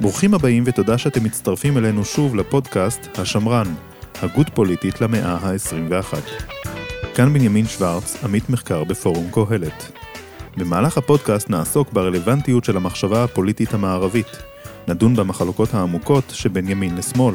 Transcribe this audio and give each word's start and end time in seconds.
ברוכים 0.00 0.34
הבאים 0.34 0.62
ותודה 0.66 0.98
שאתם 0.98 1.24
מצטרפים 1.24 1.78
אלינו 1.78 2.04
שוב 2.04 2.36
לפודקאסט 2.36 3.18
השמרן, 3.18 3.74
הגות 4.22 4.46
פוליטית 4.54 5.00
למאה 5.00 5.32
ה-21. 5.32 6.16
כאן 7.14 7.32
בנימין 7.32 7.66
שוורץ, 7.66 8.24
עמית 8.24 8.50
מחקר 8.50 8.84
בפורום 8.84 9.30
קהלת. 9.30 9.92
במהלך 10.56 10.98
הפודקאסט 10.98 11.50
נעסוק 11.50 11.92
ברלוונטיות 11.92 12.64
של 12.64 12.76
המחשבה 12.76 13.24
הפוליטית 13.24 13.74
המערבית, 13.74 14.42
נדון 14.88 15.16
במחלוקות 15.16 15.74
העמוקות 15.74 16.24
שבין 16.34 16.68
ימין 16.68 16.96
לשמאל, 16.96 17.34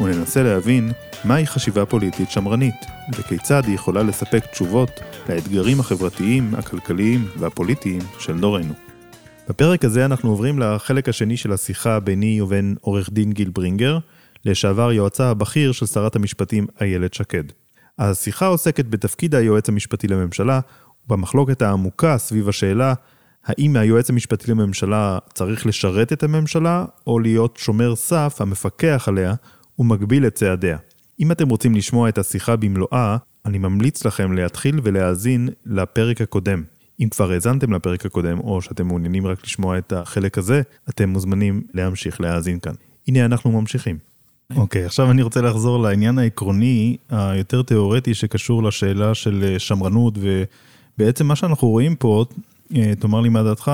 וננסה 0.00 0.42
להבין 0.42 0.92
מהי 1.24 1.46
חשיבה 1.46 1.86
פוליטית 1.86 2.30
שמרנית, 2.30 2.84
וכיצד 3.16 3.64
היא 3.64 3.74
יכולה 3.74 4.02
לספק 4.02 4.46
תשובות 4.46 4.90
לאתגרים 5.28 5.80
החברתיים, 5.80 6.54
הכלכליים 6.54 7.28
והפוליטיים 7.38 8.00
של 8.18 8.38
דורנו. 8.38 8.87
בפרק 9.48 9.84
הזה 9.84 10.04
אנחנו 10.04 10.30
עוברים 10.30 10.58
לחלק 10.58 11.08
השני 11.08 11.36
של 11.36 11.52
השיחה 11.52 12.00
ביני 12.00 12.40
ובין 12.40 12.74
עורך 12.80 13.10
דין 13.12 13.32
גיל 13.32 13.50
ברינגר, 13.50 13.98
לשעבר 14.44 14.92
יועצה 14.92 15.30
הבכיר 15.30 15.72
של 15.72 15.86
שרת 15.86 16.16
המשפטים 16.16 16.66
איילת 16.80 17.14
שקד. 17.14 17.44
השיחה 17.98 18.46
עוסקת 18.46 18.86
בתפקיד 18.86 19.34
היועץ 19.34 19.68
המשפטי 19.68 20.08
לממשלה, 20.08 20.60
ובמחלוקת 21.06 21.62
העמוקה 21.62 22.18
סביב 22.18 22.48
השאלה 22.48 22.94
האם 23.44 23.76
היועץ 23.76 24.10
המשפטי 24.10 24.50
לממשלה 24.50 25.18
צריך 25.34 25.66
לשרת 25.66 26.12
את 26.12 26.22
הממשלה, 26.22 26.84
או 27.06 27.18
להיות 27.18 27.56
שומר 27.56 27.96
סף 27.96 28.36
המפקח 28.40 29.04
עליה 29.08 29.34
ומגביל 29.78 30.26
את 30.26 30.34
צעדיה. 30.34 30.78
אם 31.20 31.32
אתם 31.32 31.48
רוצים 31.48 31.74
לשמוע 31.74 32.08
את 32.08 32.18
השיחה 32.18 32.56
במלואה, 32.56 33.16
אני 33.46 33.58
ממליץ 33.58 34.04
לכם 34.04 34.32
להתחיל 34.32 34.80
ולהאזין 34.82 35.48
לפרק 35.66 36.20
הקודם. 36.20 36.62
אם 37.00 37.08
כבר 37.08 37.32
האזנתם 37.32 37.72
לפרק 37.72 38.06
הקודם, 38.06 38.38
או 38.38 38.62
שאתם 38.62 38.86
מעוניינים 38.86 39.26
רק 39.26 39.44
לשמוע 39.44 39.78
את 39.78 39.92
החלק 39.92 40.38
הזה, 40.38 40.62
אתם 40.88 41.08
מוזמנים 41.08 41.62
להמשיך 41.74 42.20
להאזין 42.20 42.58
כאן. 42.58 42.74
הנה 43.08 43.24
אנחנו 43.24 43.52
ממשיכים. 43.52 43.98
אוקיי, 44.56 44.82
okay, 44.82 44.86
עכשיו 44.86 45.10
אני 45.10 45.22
רוצה 45.22 45.40
לחזור 45.40 45.82
לעניין 45.82 46.18
העקרוני 46.18 46.96
היותר 47.10 47.62
תיאורטי 47.62 48.14
שקשור 48.14 48.62
לשאלה 48.62 49.14
של 49.14 49.54
שמרנות, 49.58 50.14
ובעצם 50.18 51.26
מה 51.26 51.36
שאנחנו 51.36 51.68
רואים 51.68 51.96
פה, 51.96 52.24
אה, 52.76 52.92
תאמר 52.98 53.20
לי 53.20 53.28
מה 53.28 53.42
דעתך, 53.42 53.72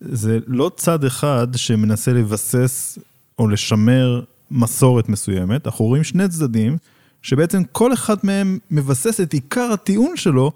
זה 0.00 0.38
לא 0.46 0.70
צד 0.76 1.04
אחד 1.04 1.46
שמנסה 1.56 2.12
לבסס 2.12 2.98
או 3.38 3.48
לשמר 3.48 4.22
מסורת 4.50 5.08
מסוימת, 5.08 5.66
אנחנו 5.66 5.84
רואים 5.84 6.04
שני 6.04 6.28
צדדים, 6.28 6.76
שבעצם 7.22 7.62
כל 7.72 7.92
אחד 7.92 8.16
מהם 8.22 8.58
מבסס 8.70 9.20
את 9.20 9.32
עיקר 9.32 9.70
הטיעון 9.72 10.16
שלו 10.16 10.52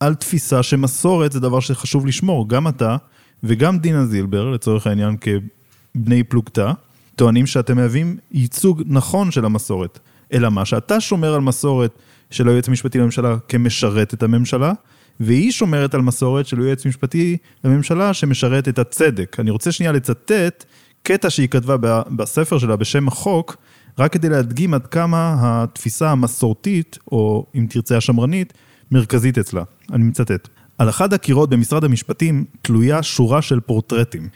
על 0.00 0.14
תפיסה 0.14 0.62
שמסורת 0.62 1.32
זה 1.32 1.40
דבר 1.40 1.60
שחשוב 1.60 2.06
לשמור. 2.06 2.48
גם 2.48 2.68
אתה 2.68 2.96
וגם 3.42 3.78
דינה 3.78 4.06
זילבר, 4.06 4.50
לצורך 4.50 4.86
העניין 4.86 5.16
כבני 5.20 6.22
פלוגתא, 6.22 6.72
טוענים 7.16 7.46
שאתם 7.46 7.76
מהווים 7.76 8.16
ייצוג 8.32 8.82
נכון 8.86 9.30
של 9.30 9.44
המסורת. 9.44 9.98
אלא 10.32 10.48
מה? 10.48 10.64
שאתה 10.64 11.00
שומר 11.00 11.34
על 11.34 11.40
מסורת 11.40 11.98
של 12.30 12.48
היועץ 12.48 12.68
המשפטי 12.68 12.98
לממשלה 12.98 13.36
כמשרת 13.48 14.14
את 14.14 14.22
הממשלה, 14.22 14.72
והיא 15.20 15.52
שומרת 15.52 15.94
על 15.94 16.00
מסורת 16.00 16.46
של 16.46 16.58
יועץ 16.58 16.86
משפטי 16.86 17.36
לממשלה 17.64 18.14
שמשרת 18.14 18.68
את 18.68 18.78
הצדק. 18.78 19.36
אני 19.40 19.50
רוצה 19.50 19.72
שנייה 19.72 19.92
לצטט 19.92 20.64
קטע 21.02 21.30
שהיא 21.30 21.48
כתבה 21.48 22.02
בספר 22.16 22.58
שלה 22.58 22.76
בשם 22.76 23.08
החוק, 23.08 23.56
רק 23.98 24.12
כדי 24.12 24.28
להדגים 24.28 24.74
עד 24.74 24.86
כמה 24.86 25.36
התפיסה 25.40 26.10
המסורתית, 26.10 26.98
או 27.12 27.46
אם 27.54 27.66
תרצה 27.70 27.96
השמרנית, 27.96 28.52
מרכזית 28.90 29.38
אצלה. 29.38 29.62
אני 29.92 30.04
מצטט. 30.04 30.48
על 30.78 30.88
אחד 30.88 31.12
הקירות 31.12 31.50
במשרד 31.50 31.84
המשפטים 31.84 32.44
תלויה 32.62 33.02
שורה 33.02 33.42
של 33.42 33.60
פורטרטים. 33.60 34.28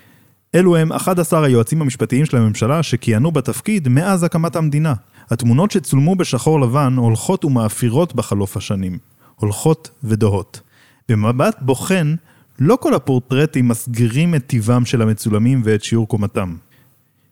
אלו 0.55 0.77
הם 0.77 0.93
11 0.93 1.45
היועצים 1.45 1.83
המשפטיים 1.83 2.27
של 2.27 2.37
הממשלה 2.37 2.83
שכיהנו 2.83 3.33
בתפקיד 3.33 3.89
מאז 3.89 4.25
הקמת 4.25 4.57
המדינה. 4.57 4.95
התמונות 5.31 5.71
שצולמו 5.71 6.17
בשחור 6.17 6.61
לבן 6.61 6.95
הולכות 6.97 7.45
ומאפירות 7.45 8.15
בחלוף 8.15 8.57
השנים. 8.57 8.99
הולכות 9.37 9.91
ודוהות. 10.05 10.61
במבט 11.09 11.57
בוחן, 11.61 12.15
לא 12.59 12.79
כל 12.81 12.95
הפורטרטים 12.95 13.69
מסגירים 13.69 14.35
את 14.35 14.47
טיבם 14.47 14.85
של 14.85 15.03
המצולמים 15.03 15.63
ואת 15.65 15.85
שיעור 15.85 16.09
קומתם. 16.09 16.57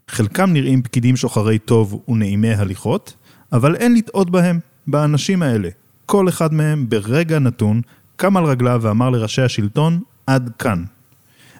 חלקם 0.08 0.52
נראים 0.52 0.82
פקידים 0.82 1.16
שוחרי 1.16 1.58
טוב 1.58 2.02
ונעימי 2.08 2.54
הליכות, 2.54 3.14
אבל 3.52 3.76
אין 3.76 3.94
לטעות 3.94 4.30
בהם, 4.30 4.60
באנשים 4.86 5.42
האלה. 5.42 5.68
כל 6.12 6.28
אחד 6.28 6.54
מהם 6.54 6.88
ברגע 6.88 7.38
נתון 7.38 7.80
קם 8.16 8.36
על 8.36 8.44
רגליו 8.44 8.80
ואמר 8.82 9.10
לראשי 9.10 9.42
השלטון, 9.42 10.00
עד 10.26 10.50
כאן. 10.58 10.84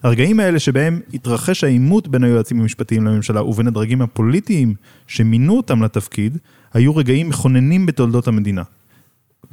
הרגעים 0.03 0.41
האלה 0.41 0.59
שבהם 0.59 1.01
התרחש 1.15 1.65
העימות 1.65 2.09
בין 2.09 2.25
היועצים 2.25 2.61
המשפטיים 2.61 3.07
לממשלה 3.07 3.43
ובין 3.43 3.67
הדרגים 3.67 4.03
הפוליטיים 4.03 4.75
שמינו 5.07 5.57
אותם 5.57 5.83
לתפקיד, 5.83 6.39
היו 6.75 6.97
רגעים 6.97 7.29
מכוננים 7.29 7.87
בתולדות 7.87 8.29
המדינה. 8.29 8.63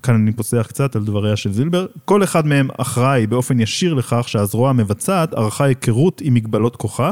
כאן 0.04 0.16
אני 0.16 0.32
פוסח 0.32 0.66
קצת 0.70 0.96
על 0.96 1.04
דבריה 1.04 1.36
של 1.36 1.54
זילבר, 1.54 1.86
כל 2.06 2.24
אחד 2.24 2.46
מהם 2.46 2.68
אחראי 2.78 3.28
באופן 3.28 3.60
ישיר 3.60 3.94
לכך 3.94 4.30
שהזרוע 4.30 4.70
המבצעת 4.70 5.34
ערכה 5.34 5.64
היכרות 5.64 6.22
עם 6.22 6.34
מגבלות 6.34 6.76
כוחה, 6.76 7.12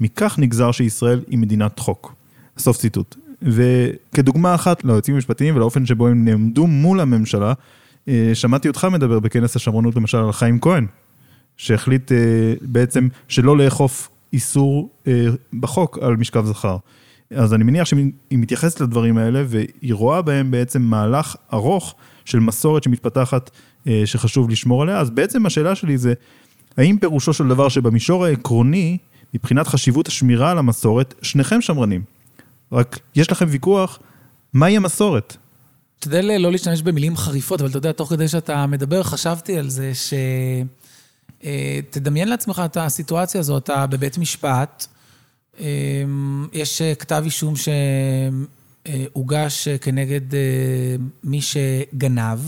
מכך 0.00 0.38
נגזר 0.38 0.72
שישראל 0.72 1.20
היא 1.28 1.38
מדינת 1.38 1.78
חוק. 1.78 2.14
סוף 2.58 2.76
ציטוט. 2.76 3.16
וכדוגמה 3.44 4.54
אחת 4.54 4.84
ליועצים 4.84 5.14
המשפטיים 5.14 5.56
ולאופן 5.56 5.86
שבו 5.86 6.08
הם 6.08 6.24
נעמדו 6.24 6.66
מול 6.66 7.00
הממשלה, 7.00 7.52
אה, 8.08 8.30
שמעתי 8.34 8.68
אותך 8.68 8.86
מדבר 8.92 9.20
בכנס 9.20 9.56
השמרנות 9.56 9.96
למשל 9.96 10.18
על 10.18 10.32
חיים 10.32 10.60
כהן, 10.60 10.86
שהחליט 11.56 12.12
אה, 12.12 12.18
בעצם 12.60 13.08
שלא 13.28 13.56
לאכוף 13.56 14.08
איסור 14.32 14.90
אה, 15.06 15.26
בחוק 15.60 15.98
על 15.98 16.16
משכב 16.16 16.44
זכר. 16.44 16.76
אז 17.34 17.54
אני 17.54 17.64
מניח 17.64 17.84
שהיא 17.84 18.12
מתייחסת 18.30 18.80
לדברים 18.80 19.18
האלה 19.18 19.42
והיא 19.46 19.94
רואה 19.94 20.22
בהם 20.22 20.50
בעצם 20.50 20.82
מהלך 20.82 21.36
ארוך 21.52 21.94
של 22.24 22.40
מסורת 22.40 22.82
שמתפתחת 22.82 23.50
שחשוב 24.04 24.50
לשמור 24.50 24.82
עליה, 24.82 24.98
אז 24.98 25.10
בעצם 25.10 25.46
השאלה 25.46 25.74
שלי 25.74 25.98
זה, 25.98 26.14
האם 26.76 26.96
פירושו 27.00 27.32
של 27.32 27.48
דבר 27.48 27.68
שבמישור 27.68 28.24
העקרוני, 28.24 28.98
מבחינת 29.34 29.66
חשיבות 29.66 30.08
השמירה 30.08 30.50
על 30.50 30.58
המסורת, 30.58 31.14
שניכם 31.22 31.60
שמרנים. 31.60 32.02
רק 32.72 32.98
יש 33.14 33.32
לכם 33.32 33.46
ויכוח, 33.48 33.98
מהי 34.52 34.76
המסורת? 34.76 35.36
תשתדל 35.98 36.36
לא 36.38 36.52
להשתמש 36.52 36.82
במילים 36.82 37.16
חריפות, 37.16 37.60
אבל 37.60 37.70
אתה 37.70 37.78
יודע, 37.78 37.92
תוך 37.92 38.10
כדי 38.10 38.28
שאתה 38.28 38.66
מדבר, 38.66 39.02
חשבתי 39.02 39.58
על 39.58 39.68
זה 39.68 39.94
ש... 39.94 40.14
אה, 41.44 41.80
תדמיין 41.90 42.28
לעצמך 42.28 42.62
את 42.64 42.76
הסיטואציה 42.76 43.40
הזו, 43.40 43.58
אתה 43.58 43.86
בבית 43.86 44.18
משפט, 44.18 44.86
אה, 45.60 45.66
יש 46.52 46.82
כתב 46.98 47.22
אישום 47.24 47.54
שהוגש 48.86 49.68
כנגד 49.68 50.34
אה, 50.34 50.40
מי 51.24 51.40
שגנב, 51.42 52.38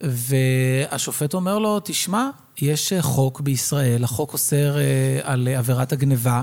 והשופט 0.00 1.34
אומר 1.34 1.58
לו, 1.58 1.80
תשמע, 1.84 2.30
יש 2.60 2.92
חוק 3.00 3.40
בישראל, 3.40 4.04
החוק 4.04 4.32
אוסר 4.32 4.76
על 5.22 5.48
עבירת 5.48 5.92
הגניבה. 5.92 6.42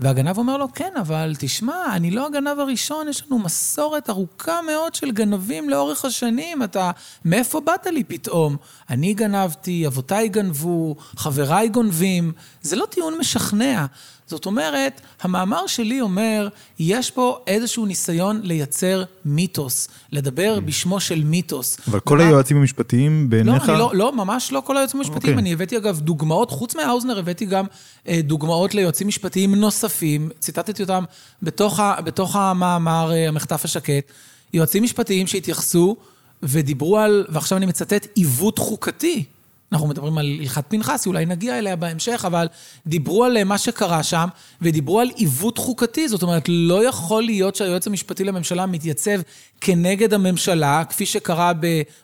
והגנב 0.00 0.38
אומר 0.38 0.56
לו, 0.56 0.66
כן, 0.74 0.92
אבל 1.00 1.34
תשמע, 1.38 1.84
אני 1.92 2.10
לא 2.10 2.26
הגנב 2.26 2.58
הראשון, 2.58 3.08
יש 3.08 3.22
לנו 3.26 3.38
מסורת 3.38 4.10
ארוכה 4.10 4.60
מאוד 4.62 4.94
של 4.94 5.10
גנבים 5.10 5.70
לאורך 5.70 6.04
השנים. 6.04 6.62
אתה, 6.62 6.90
מאיפה 7.24 7.60
באת 7.60 7.86
לי 7.86 8.04
פתאום? 8.04 8.56
אני 8.90 9.14
גנבתי, 9.14 9.86
אבותיי 9.86 10.28
גנבו, 10.28 10.96
חבריי 11.16 11.68
גונבים. 11.68 12.32
זה 12.62 12.76
לא 12.76 12.86
טיעון 12.86 13.18
משכנע. 13.18 13.86
זאת 14.30 14.46
אומרת, 14.46 15.00
המאמר 15.22 15.66
שלי 15.66 16.00
אומר, 16.00 16.48
יש 16.78 17.10
פה 17.10 17.38
איזשהו 17.46 17.86
ניסיון 17.86 18.40
לייצר 18.42 19.04
מיתוס, 19.24 19.88
לדבר 20.12 20.58
mm. 20.58 20.60
בשמו 20.60 21.00
של 21.00 21.24
מיתוס. 21.24 21.78
אבל 21.88 22.00
כל 22.00 22.20
היועצים 22.20 22.56
המשפטיים 22.56 23.30
בעיניך... 23.30 23.68
לא, 23.68 23.78
לא, 23.78 23.90
לא, 23.94 24.12
ממש 24.12 24.52
לא 24.52 24.62
כל 24.66 24.76
היועצים 24.76 25.00
המשפטיים. 25.00 25.32
אוקיי. 25.32 25.38
אני 25.38 25.52
הבאתי 25.52 25.76
אגב 25.76 26.00
דוגמאות, 26.00 26.50
חוץ 26.50 26.76
מהאוזנר 26.76 27.18
הבאתי 27.18 27.46
גם 27.46 27.66
אה, 28.08 28.20
דוגמאות 28.22 28.74
ליועצים 28.74 29.08
משפטיים 29.08 29.54
נוספים, 29.54 29.89
ציטטתי 30.38 30.82
אותם 30.82 31.04
בתוך, 31.42 31.80
ה, 31.80 32.00
בתוך 32.00 32.36
המאמר, 32.36 33.12
אה, 33.12 33.28
המחטף 33.28 33.64
השקט, 33.64 34.12
יועצים 34.52 34.82
משפטיים 34.82 35.26
שהתייחסו 35.26 35.96
ודיברו 36.42 36.98
על, 36.98 37.26
ועכשיו 37.28 37.58
אני 37.58 37.66
מצטט, 37.66 38.06
עיוות 38.14 38.58
חוקתי. 38.58 39.24
אנחנו 39.72 39.86
מדברים 39.88 40.18
על 40.18 40.36
הלכת 40.40 40.64
פנחסי, 40.68 41.08
אולי 41.08 41.26
נגיע 41.26 41.58
אליה 41.58 41.76
בהמשך, 41.76 42.24
אבל 42.26 42.46
דיברו 42.86 43.24
על 43.24 43.44
מה 43.44 43.58
שקרה 43.58 44.02
שם, 44.02 44.28
ודיברו 44.62 45.00
על 45.00 45.10
עיוות 45.16 45.58
חוקתי. 45.58 46.08
זאת 46.08 46.22
אומרת, 46.22 46.44
לא 46.48 46.88
יכול 46.88 47.22
להיות 47.22 47.56
שהיועץ 47.56 47.86
המשפטי 47.86 48.24
לממשלה 48.24 48.66
מתייצב 48.66 49.20
כנגד 49.60 50.14
הממשלה, 50.14 50.82
כפי 50.88 51.06
שקרה 51.06 51.52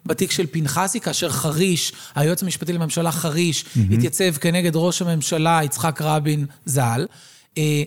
בתיק 0.06 0.30
של 0.30 0.46
פנחסי, 0.46 1.00
כאשר 1.00 1.30
חריש, 1.30 1.92
היועץ 2.14 2.42
המשפטי 2.42 2.72
לממשלה 2.72 3.12
חריש, 3.12 3.62
mm-hmm. 3.64 3.94
התייצב 3.94 4.36
כנגד 4.36 4.72
ראש 4.74 5.02
הממשלה 5.02 5.60
יצחק 5.64 6.02
רבין 6.02 6.46
ז"ל. 6.66 7.06
אה, 7.58 7.82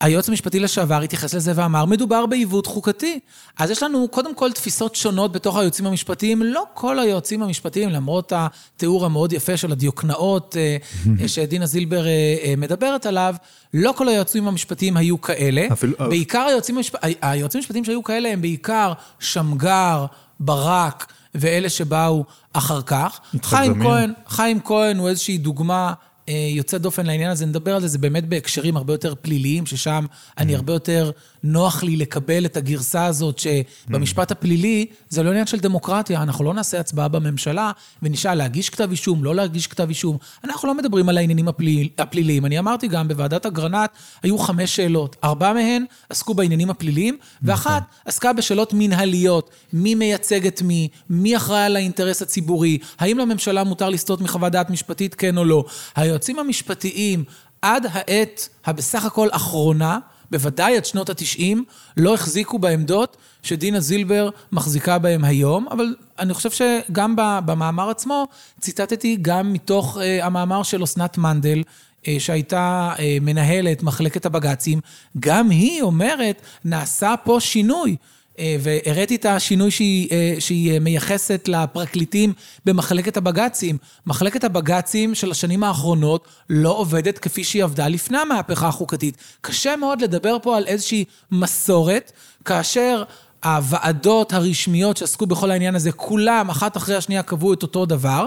היועץ 0.00 0.28
המשפטי 0.28 0.60
לשעבר 0.60 1.00
התייחס 1.00 1.34
לזה 1.34 1.52
ואמר, 1.54 1.84
מדובר 1.84 2.26
בעיוות 2.26 2.66
חוקתי. 2.66 3.20
אז 3.58 3.70
יש 3.70 3.82
לנו 3.82 4.08
קודם 4.08 4.34
כל 4.34 4.52
תפיסות 4.52 4.94
שונות 4.94 5.32
בתוך 5.32 5.56
היועצים 5.56 5.86
המשפטיים. 5.86 6.42
לא 6.42 6.64
כל 6.74 6.98
היועצים 6.98 7.42
המשפטיים, 7.42 7.88
למרות 7.88 8.32
התיאור 8.36 9.06
המאוד 9.06 9.32
יפה 9.32 9.56
של 9.56 9.72
הדיוקנאות 9.72 10.56
אה, 10.56 11.28
שדינה 11.28 11.66
זילבר 11.66 12.06
אה, 12.06 12.54
מדברת 12.56 13.06
עליו, 13.06 13.34
לא 13.74 13.94
כל 13.96 14.08
היועצים 14.08 14.48
המשפטיים 14.48 14.96
היו 14.96 15.20
כאלה. 15.20 15.66
אפילו... 15.72 15.96
בעיקר 15.98 16.40
היועצים, 16.40 16.76
המשפ... 16.76 16.94
היועצים 17.22 17.58
המשפטיים 17.58 17.84
שהיו 17.84 18.02
כאלה 18.02 18.28
הם 18.28 18.40
בעיקר 18.40 18.92
שמגר, 19.20 20.06
ברק 20.40 21.12
ואלה 21.34 21.68
שבאו 21.68 22.24
אחר 22.52 22.82
כך. 22.82 23.20
חיים 23.42 23.82
כהן, 23.82 24.12
חיים 24.28 24.60
כהן 24.60 24.98
הוא 24.98 25.08
איזושהי 25.08 25.38
דוגמה 25.38 25.92
יוצא 26.28 26.78
דופן 26.78 27.06
לעניין 27.06 27.30
הזה, 27.30 27.46
נדבר 27.46 27.74
על 27.74 27.80
זה, 27.80 27.88
זה 27.88 27.98
באמת 27.98 28.28
בהקשרים 28.28 28.76
הרבה 28.76 28.94
יותר 28.94 29.14
פליליים, 29.22 29.66
ששם 29.66 30.06
אני 30.38 30.52
mm. 30.52 30.56
הרבה 30.56 30.72
יותר 30.72 31.10
נוח 31.46 31.82
לי 31.82 31.96
לקבל 31.96 32.46
את 32.46 32.56
הגרסה 32.56 33.06
הזאת, 33.06 33.38
שבמשפט 33.38 34.30
הפלילי 34.30 34.86
זה 35.08 35.22
לא 35.22 35.30
עניין 35.30 35.46
של 35.46 35.58
דמוקרטיה, 35.58 36.22
אנחנו 36.22 36.44
לא 36.44 36.54
נעשה 36.54 36.80
הצבעה 36.80 37.08
בממשלה 37.08 37.70
ונשאל 38.02 38.34
להגיש 38.34 38.70
כתב 38.70 38.90
אישום, 38.90 39.24
לא 39.24 39.34
להגיש 39.34 39.66
כתב 39.66 39.88
אישום. 39.88 40.16
אנחנו 40.44 40.68
לא 40.68 40.74
מדברים 40.74 41.08
על 41.08 41.18
העניינים 41.18 41.48
הפליל, 41.48 41.88
הפליליים. 41.98 42.46
אני 42.46 42.58
אמרתי 42.58 42.88
גם, 42.88 43.08
בוועדת 43.08 43.46
אגרנט 43.46 43.90
היו 44.22 44.38
חמש 44.38 44.76
שאלות. 44.76 45.16
ארבע 45.24 45.52
מהן 45.52 45.84
עסקו 46.10 46.34
בעניינים 46.34 46.70
הפליליים, 46.70 47.16
ואחת 47.42 47.70
נכון. 47.70 47.82
עסקה 48.04 48.32
בשאלות 48.32 48.72
מנהליות. 48.72 49.50
מי 49.72 49.94
מייצג 49.94 50.46
את 50.46 50.62
מי? 50.62 50.88
מי 51.10 51.36
אחראי 51.36 51.60
על 51.60 51.76
האינטרס 51.76 52.22
הציבורי? 52.22 52.78
האם 52.98 53.18
לממשלה 53.18 53.64
מותר 53.64 53.88
לסטות 53.88 54.20
מחוות 54.20 54.52
דעת 54.52 54.70
משפטית, 54.70 55.14
כן 55.14 55.38
או 55.38 55.44
לא? 55.44 55.64
היועצים 55.96 56.38
המשפטיים, 56.38 57.24
עד 57.62 57.86
העת 57.92 58.48
הבסך 58.64 59.04
הכל 59.04 59.28
אחרונה, 59.32 59.98
בוודאי 60.30 60.76
עד 60.76 60.84
שנות 60.84 61.10
ה-90, 61.10 61.56
לא 61.96 62.14
החזיקו 62.14 62.58
בעמדות 62.58 63.16
שדינה 63.42 63.80
זילבר 63.80 64.30
מחזיקה 64.52 64.98
בהן 64.98 65.24
היום, 65.24 65.68
אבל 65.70 65.94
אני 66.18 66.34
חושב 66.34 66.50
שגם 66.50 67.14
במאמר 67.16 67.90
עצמו 67.90 68.26
ציטטתי 68.60 69.18
גם 69.22 69.52
מתוך 69.52 69.96
uh, 69.96 70.24
המאמר 70.24 70.62
של 70.62 70.84
אסנת 70.84 71.18
מנדל, 71.18 71.62
uh, 71.62 72.06
שהייתה 72.18 72.92
uh, 72.96 73.00
מנהלת 73.20 73.82
מחלקת 73.82 74.26
הבג"צים, 74.26 74.80
גם 75.20 75.50
היא 75.50 75.82
אומרת, 75.82 76.42
נעשה 76.64 77.14
פה 77.24 77.36
שינוי. 77.40 77.96
אה, 78.38 78.56
והראיתי 78.60 79.14
את 79.16 79.24
השינוי 79.24 79.70
שהיא, 79.70 80.08
אה, 80.12 80.34
שהיא 80.38 80.72
אה, 80.72 80.78
מייחסת 80.78 81.48
לפרקליטים 81.48 82.32
במחלקת 82.64 83.16
הבג"צים. 83.16 83.78
מחלקת 84.06 84.44
הבג"צים 84.44 85.14
של 85.14 85.30
השנים 85.30 85.62
האחרונות 85.62 86.28
לא 86.50 86.70
עובדת 86.70 87.18
כפי 87.18 87.44
שהיא 87.44 87.64
עבדה 87.64 87.88
לפני 87.88 88.18
המהפכה 88.18 88.68
החוקתית. 88.68 89.16
קשה 89.40 89.76
מאוד 89.76 90.00
לדבר 90.00 90.36
פה 90.42 90.56
על 90.56 90.66
איזושהי 90.66 91.04
מסורת, 91.30 92.12
כאשר 92.44 93.02
הוועדות 93.44 94.32
הרשמיות 94.32 94.96
שעסקו 94.96 95.26
בכל 95.26 95.50
העניין 95.50 95.74
הזה, 95.74 95.92
כולם, 95.92 96.50
אחת 96.50 96.76
אחרי 96.76 96.96
השנייה, 96.96 97.22
קבעו 97.22 97.52
את 97.52 97.62
אותו 97.62 97.86
דבר. 97.86 98.26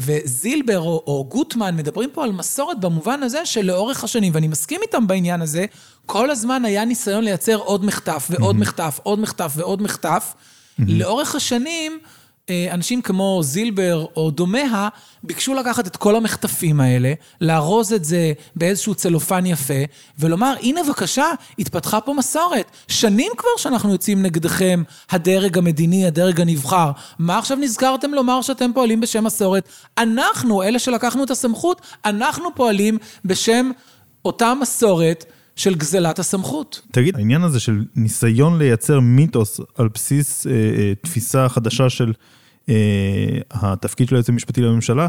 וזילבר 0.00 0.78
או, 0.78 1.02
או 1.06 1.26
גוטמן 1.28 1.76
מדברים 1.76 2.10
פה 2.12 2.24
על 2.24 2.32
מסורת 2.32 2.80
במובן 2.80 3.22
הזה 3.22 3.46
שלאורך 3.46 4.04
השנים, 4.04 4.32
ואני 4.34 4.48
מסכים 4.48 4.80
איתם 4.82 5.06
בעניין 5.06 5.42
הזה, 5.42 5.64
כל 6.06 6.30
הזמן 6.30 6.64
היה 6.64 6.84
ניסיון 6.84 7.24
לייצר 7.24 7.56
עוד 7.56 7.84
מחטף 7.84 8.28
ועוד 8.30 8.56
mm-hmm. 8.56 8.58
מחטף, 8.58 9.00
עוד 9.02 9.18
מחטף 9.18 9.52
ועוד 9.56 9.82
מחטף. 9.82 10.34
Mm-hmm. 10.34 10.82
לאורך 10.88 11.34
השנים, 11.34 11.98
אנשים 12.50 13.02
כמו 13.02 13.40
זילבר 13.42 14.06
או 14.16 14.30
דומיה 14.30 14.88
ביקשו 15.24 15.54
לקחת 15.54 15.86
את 15.86 15.96
כל 15.96 16.16
המחטפים 16.16 16.80
האלה, 16.80 17.12
לארוז 17.40 17.92
את 17.92 18.04
זה 18.04 18.32
באיזשהו 18.56 18.94
צלופן 18.94 19.46
יפה, 19.46 19.74
ולומר, 20.18 20.54
הנה 20.60 20.82
בבקשה, 20.82 21.26
התפתחה 21.58 22.00
פה 22.00 22.14
מסורת. 22.14 22.70
שנים 22.88 23.32
כבר 23.36 23.50
שאנחנו 23.56 23.92
יוצאים 23.92 24.22
נגדכם, 24.22 24.82
הדרג 25.10 25.58
המדיני, 25.58 26.06
הדרג 26.06 26.40
הנבחר. 26.40 26.90
מה 27.18 27.38
עכשיו 27.38 27.56
נזכרתם 27.56 28.14
לומר 28.14 28.42
שאתם 28.42 28.70
פועלים 28.74 29.00
בשם 29.00 29.24
מסורת? 29.24 29.68
אנחנו, 29.98 30.62
אלה 30.62 30.78
שלקחנו 30.78 31.24
את 31.24 31.30
הסמכות, 31.30 31.80
אנחנו 32.04 32.54
פועלים 32.54 32.98
בשם 33.24 33.70
אותה 34.24 34.54
מסורת. 34.54 35.24
של 35.56 35.74
גזלת 35.74 36.18
הסמכות. 36.18 36.80
תגיד, 36.90 37.16
העניין 37.16 37.42
הזה 37.42 37.60
של 37.60 37.84
ניסיון 37.96 38.58
לייצר 38.58 39.00
מיתוס 39.00 39.60
על 39.74 39.88
בסיס 39.94 40.46
אה, 40.46 40.52
אה, 40.52 40.92
תפיסה 41.02 41.48
חדשה 41.48 41.90
של 41.90 42.12
אה, 42.68 42.74
התפקיד 43.50 44.08
של 44.08 44.14
היועץ 44.14 44.28
המשפטי 44.28 44.60
לממשלה, 44.60 45.06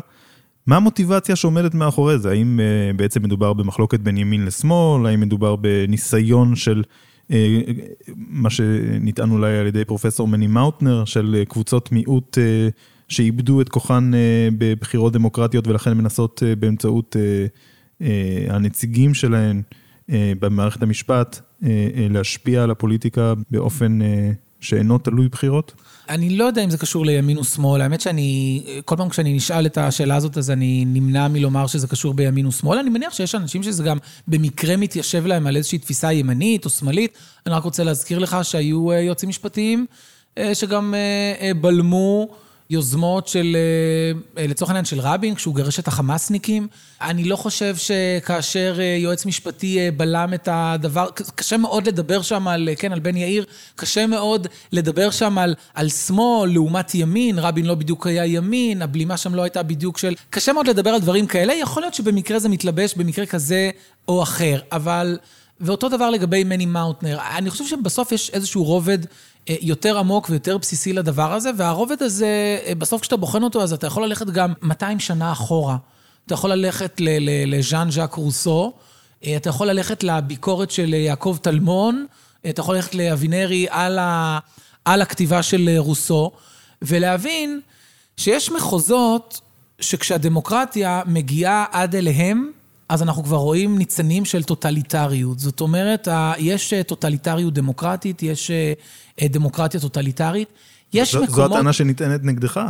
מה 0.67 0.75
המוטיבציה 0.75 1.35
שעומדת 1.35 1.73
מאחורי 1.73 2.19
זה? 2.19 2.29
האם 2.29 2.59
אה, 2.59 2.93
בעצם 2.95 3.23
מדובר 3.23 3.53
במחלוקת 3.53 3.99
בין 3.99 4.17
ימין 4.17 4.45
לשמאל? 4.45 5.05
האם 5.05 5.19
מדובר 5.19 5.55
בניסיון 5.55 6.55
של 6.55 6.83
אה, 7.31 7.61
מה 8.15 8.49
שנטען 8.49 9.31
אולי 9.31 9.57
על 9.57 9.67
ידי 9.67 9.85
פרופסור 9.85 10.27
מני 10.27 10.47
מאוטנר, 10.47 11.05
של 11.05 11.43
קבוצות 11.47 11.91
מיעוט 11.91 12.37
אה, 12.37 12.67
שאיבדו 13.07 13.61
את 13.61 13.69
כוחן 13.69 14.11
אה, 14.13 14.49
בבחירות 14.57 15.13
דמוקרטיות 15.13 15.67
ולכן 15.67 15.93
מנסות 15.93 16.43
אה, 16.45 16.55
באמצעות 16.55 17.15
אה, 17.19 17.45
אה, 18.01 18.55
הנציגים 18.55 19.13
שלהן, 19.13 19.61
במערכת 20.09 20.83
המשפט 20.83 21.39
אה, 21.63 21.69
אה, 21.69 22.07
להשפיע 22.09 22.63
על 22.63 22.71
הפוליטיקה 22.71 23.33
באופן 23.51 23.99
שאינו 24.59 24.97
תלוי 24.97 25.27
בחירות? 25.27 25.73
אני 26.09 26.37
לא 26.37 26.43
יודע 26.43 26.63
אם 26.63 26.69
זה 26.69 26.77
קשור 26.77 27.05
לימין 27.05 27.37
ושמאל. 27.37 27.81
האמת 27.81 28.01
שאני, 28.01 28.63
כל 28.85 28.95
פעם 28.95 29.09
כשאני 29.09 29.33
נשאל 29.33 29.65
את 29.65 29.77
השאלה 29.77 30.15
הזאת, 30.15 30.37
אז 30.37 30.51
אני 30.51 30.85
נמנע 30.87 31.27
מלומר 31.27 31.67
שזה 31.67 31.87
קשור 31.87 32.13
בימין 32.13 32.45
ושמאל. 32.45 32.79
אני 32.79 32.89
מניח 32.89 33.13
שיש 33.13 33.35
אנשים 33.35 33.63
שזה 33.63 33.83
גם 33.83 33.97
במקרה 34.27 34.77
מתיישב 34.77 35.25
להם 35.25 35.47
על 35.47 35.55
איזושהי 35.55 35.77
תפיסה 35.77 36.13
ימנית 36.13 36.65
או 36.65 36.69
שמאלית. 36.69 37.17
אני 37.45 37.55
רק 37.55 37.63
רוצה 37.63 37.83
להזכיר 37.83 38.19
לך 38.19 38.37
שהיו 38.43 38.93
יועצים 38.93 39.29
משפטיים 39.29 39.85
שגם 40.53 40.93
בלמו 41.61 42.27
יוזמות 42.73 43.27
של, 43.27 43.57
אה, 43.59 44.41
אה, 44.41 44.47
לצורך 44.47 44.71
העניין 44.71 44.85
של 44.85 44.99
רבין, 44.99 45.35
כשהוא 45.35 45.55
גרש 45.55 45.79
את 45.79 45.87
החמאסניקים. 45.87 46.67
אני 47.01 47.23
לא 47.23 47.35
חושב 47.35 47.75
שכאשר 47.75 48.75
אה, 48.79 48.97
יועץ 48.99 49.25
משפטי 49.25 49.91
בלם 49.97 50.33
את 50.33 50.49
הדבר, 50.51 51.09
קשה 51.35 51.57
מאוד 51.57 51.87
לדבר 51.87 52.21
שם 52.21 52.47
על, 52.47 52.69
כן, 52.77 52.91
על 52.91 52.99
בן 52.99 53.17
יאיר, 53.17 53.45
קשה 53.75 54.07
מאוד 54.07 54.47
לדבר 54.71 55.11
שם 55.11 55.37
על, 55.37 55.55
על 55.73 55.89
שמאל 55.89 56.53
לעומת 56.53 56.95
ימין, 56.95 57.39
רבין 57.39 57.65
לא 57.65 57.75
בדיוק 57.75 58.07
היה 58.07 58.25
ימין, 58.25 58.81
הבלימה 58.81 59.17
שם 59.17 59.35
לא 59.35 59.41
הייתה 59.41 59.63
בדיוק 59.63 59.97
של... 59.97 60.13
קשה 60.29 60.53
מאוד 60.53 60.67
לדבר 60.67 60.89
על 60.89 61.01
דברים 61.01 61.27
כאלה, 61.27 61.53
יכול 61.53 61.83
להיות 61.83 61.93
שבמקרה 61.93 62.39
זה 62.39 62.49
מתלבש 62.49 62.93
במקרה 62.95 63.25
כזה 63.25 63.69
או 64.07 64.23
אחר, 64.23 64.59
אבל... 64.71 65.17
ואותו 65.59 65.89
דבר 65.89 66.09
לגבי 66.09 66.43
מני 66.43 66.65
מאוטנר. 66.65 67.19
אני 67.37 67.49
חושב 67.49 67.65
שבסוף 67.65 68.11
יש 68.11 68.29
איזשהו 68.29 68.63
רובד 68.63 68.97
יותר 69.47 69.97
עמוק 69.97 70.29
ויותר 70.29 70.57
בסיסי 70.57 70.93
לדבר 70.93 71.33
הזה, 71.33 71.51
והרובד 71.57 72.03
הזה, 72.03 72.59
אה, 72.65 72.75
בסוף 72.75 73.01
כשאתה 73.01 73.17
בוחן 73.17 73.43
אותו, 73.43 73.63
אז 73.63 73.73
אתה 73.73 73.87
יכול 73.87 74.05
ללכת 74.05 74.25
גם 74.25 74.53
200 74.61 74.99
שנה 74.99 75.31
אחורה. 75.31 75.77
אתה 76.25 76.33
יכול 76.33 76.49
ללכת 76.49 77.01
לז'אן 77.47 77.91
ז'אק 77.91 78.13
רוסו, 78.13 78.73
אה, 79.25 79.37
אתה 79.37 79.49
יכול 79.49 79.67
ללכת 79.67 80.03
לביקורת 80.03 80.71
של 80.71 80.93
יעקב 80.93 81.37
טלמון, 81.41 82.05
אתה 82.49 82.61
יכול 82.61 82.75
ללכת 82.75 82.95
לאבינרי 82.95 83.67
על, 83.69 83.99
ה, 83.99 84.39
על 84.85 85.01
הכתיבה 85.01 85.43
של 85.43 85.69
רוסו, 85.77 86.31
ולהבין 86.81 87.61
שיש 88.17 88.51
מחוזות 88.51 89.41
שכשהדמוקרטיה 89.79 91.01
מגיעה 91.05 91.65
עד 91.71 91.95
אליהם, 91.95 92.51
אז 92.89 93.01
אנחנו 93.01 93.23
כבר 93.23 93.37
רואים 93.37 93.77
ניצנים 93.77 94.25
של 94.25 94.43
טוטליטריות. 94.43 95.39
זאת 95.39 95.61
אומרת, 95.61 96.07
יש 96.37 96.73
טוטליטריות 96.87 97.53
דמוקרטית, 97.53 98.23
יש 98.23 98.51
אה, 98.51 99.27
דמוקרטיה 99.27 99.79
טוטליטרית. 99.79 100.47
יש 100.93 101.11
זו, 101.11 101.23
מקומות... 101.23 101.35
זו 101.35 101.45
הטענה 101.45 101.73
שנטענת 101.73 102.23
נגדך. 102.23 102.61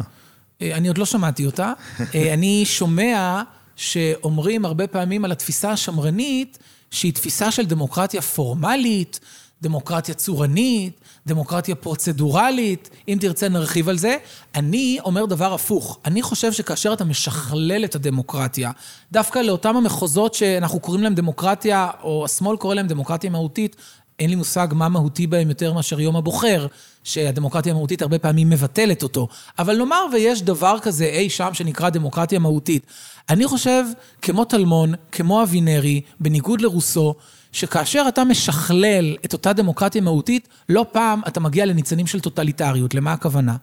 אה, 0.62 0.76
אני 0.76 0.88
עוד 0.88 0.98
לא 0.98 1.06
שמעתי 1.06 1.46
אותה. 1.46 1.74
אה, 2.16 2.34
אני 2.34 2.66
שומע 2.66 3.42
שאומרים 3.76 4.66
הרבה 4.66 4.88
פעמים 4.88 5.26
על 5.26 5.32
התפיסה 5.32 5.72
השמרנית, 5.72 6.60
שהיא 6.92 7.14
תפיסה 7.14 7.52
של 7.52 7.66
דמוקרטיה 7.66 8.22
פורמלית, 8.22 9.20
דמוקרטיה 9.64 10.16
צורנית, 10.16 11.00
דמוקרטיה 11.28 11.76
פרוצדורלית, 11.76 12.90
אם 13.08 13.18
תרצה 13.22 13.50
נרחיב 13.50 13.90
על 13.90 13.98
זה. 13.98 14.18
אני 14.56 14.98
אומר 15.06 15.26
דבר 15.26 15.54
הפוך. 15.54 16.00
אני 16.06 16.22
חושב 16.22 16.52
שכאשר 16.52 16.94
אתה 16.94 17.06
משכלל 17.06 17.86
את 17.86 17.96
הדמוקרטיה, 17.96 18.72
דווקא 19.12 19.40
לאותם 19.40 19.76
המחוזות 19.78 20.34
שאנחנו 20.34 20.80
קוראים 20.80 21.04
להם 21.04 21.16
דמוקרטיה, 21.16 21.90
או 22.04 22.26
השמאל 22.26 22.58
קורא 22.58 22.76
להם 22.76 22.88
דמוקרטיה 22.88 23.30
מהותית, 23.30 23.76
אין 24.20 24.30
לי 24.30 24.36
מושג 24.36 24.68
מה 24.72 24.90
מהותי 24.90 25.28
בהם 25.28 25.50
יותר 25.50 25.74
מאשר 25.74 26.00
יום 26.00 26.16
הבוחר, 26.16 26.68
שהדמוקרטיה 27.04 27.74
המהותית 27.74 28.02
הרבה 28.02 28.20
פעמים 28.20 28.50
מבטלת 28.50 29.04
אותו. 29.04 29.28
אבל 29.60 29.78
נאמר 29.78 30.06
ויש 30.14 30.42
דבר 30.42 30.78
כזה 30.82 31.06
אי 31.06 31.30
שם 31.30 31.50
שנקרא 31.54 31.90
דמוקרטיה 31.90 32.40
מהותית. 32.40 32.86
אני 33.30 33.48
חושב, 33.48 33.84
כמו 34.22 34.46
טלמון, 34.46 34.94
כמו 35.12 35.44
אבינרי, 35.44 36.02
בניגוד 36.20 36.62
לרוסו, 36.62 37.16
שכאשר 37.54 38.06
אתה 38.08 38.24
משכלל 38.24 39.16
את 39.26 39.34
אותה 39.34 39.54
דמוקרטיה 39.54 40.02
מהותית, 40.02 40.48
לא 40.70 40.86
פעם 40.92 41.22
אתה 41.28 41.40
מגיע 41.40 41.66
לניצנים 41.66 42.08
של 42.08 42.20
טוטליטריות. 42.20 42.94
למה 42.94 43.14
הכוונה? 43.14 43.56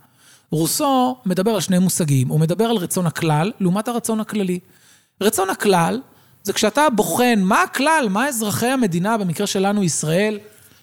רוסו 0.51 1.17
מדבר 1.27 1.51
על 1.51 1.61
שני 1.61 1.79
מושגים. 1.79 2.29
הוא 2.29 2.41
מדבר 2.41 2.65
על 2.65 2.77
רצון 2.77 3.07
הכלל 3.07 3.53
לעומת 3.61 3.89
הרצון 3.89 4.21
הכללי. 4.21 4.59
רצון 5.21 5.51
הכלל 5.51 6.01
זה 6.43 6.53
כשאתה 6.53 6.91
בוחן 6.97 7.41
מה 7.43 7.63
הכלל, 7.63 8.07
מה 8.11 8.29
אזרחי 8.29 8.67
המדינה, 8.67 9.19
במקרה 9.19 9.47
שלנו 9.47 9.85
ישראל, 9.85 10.39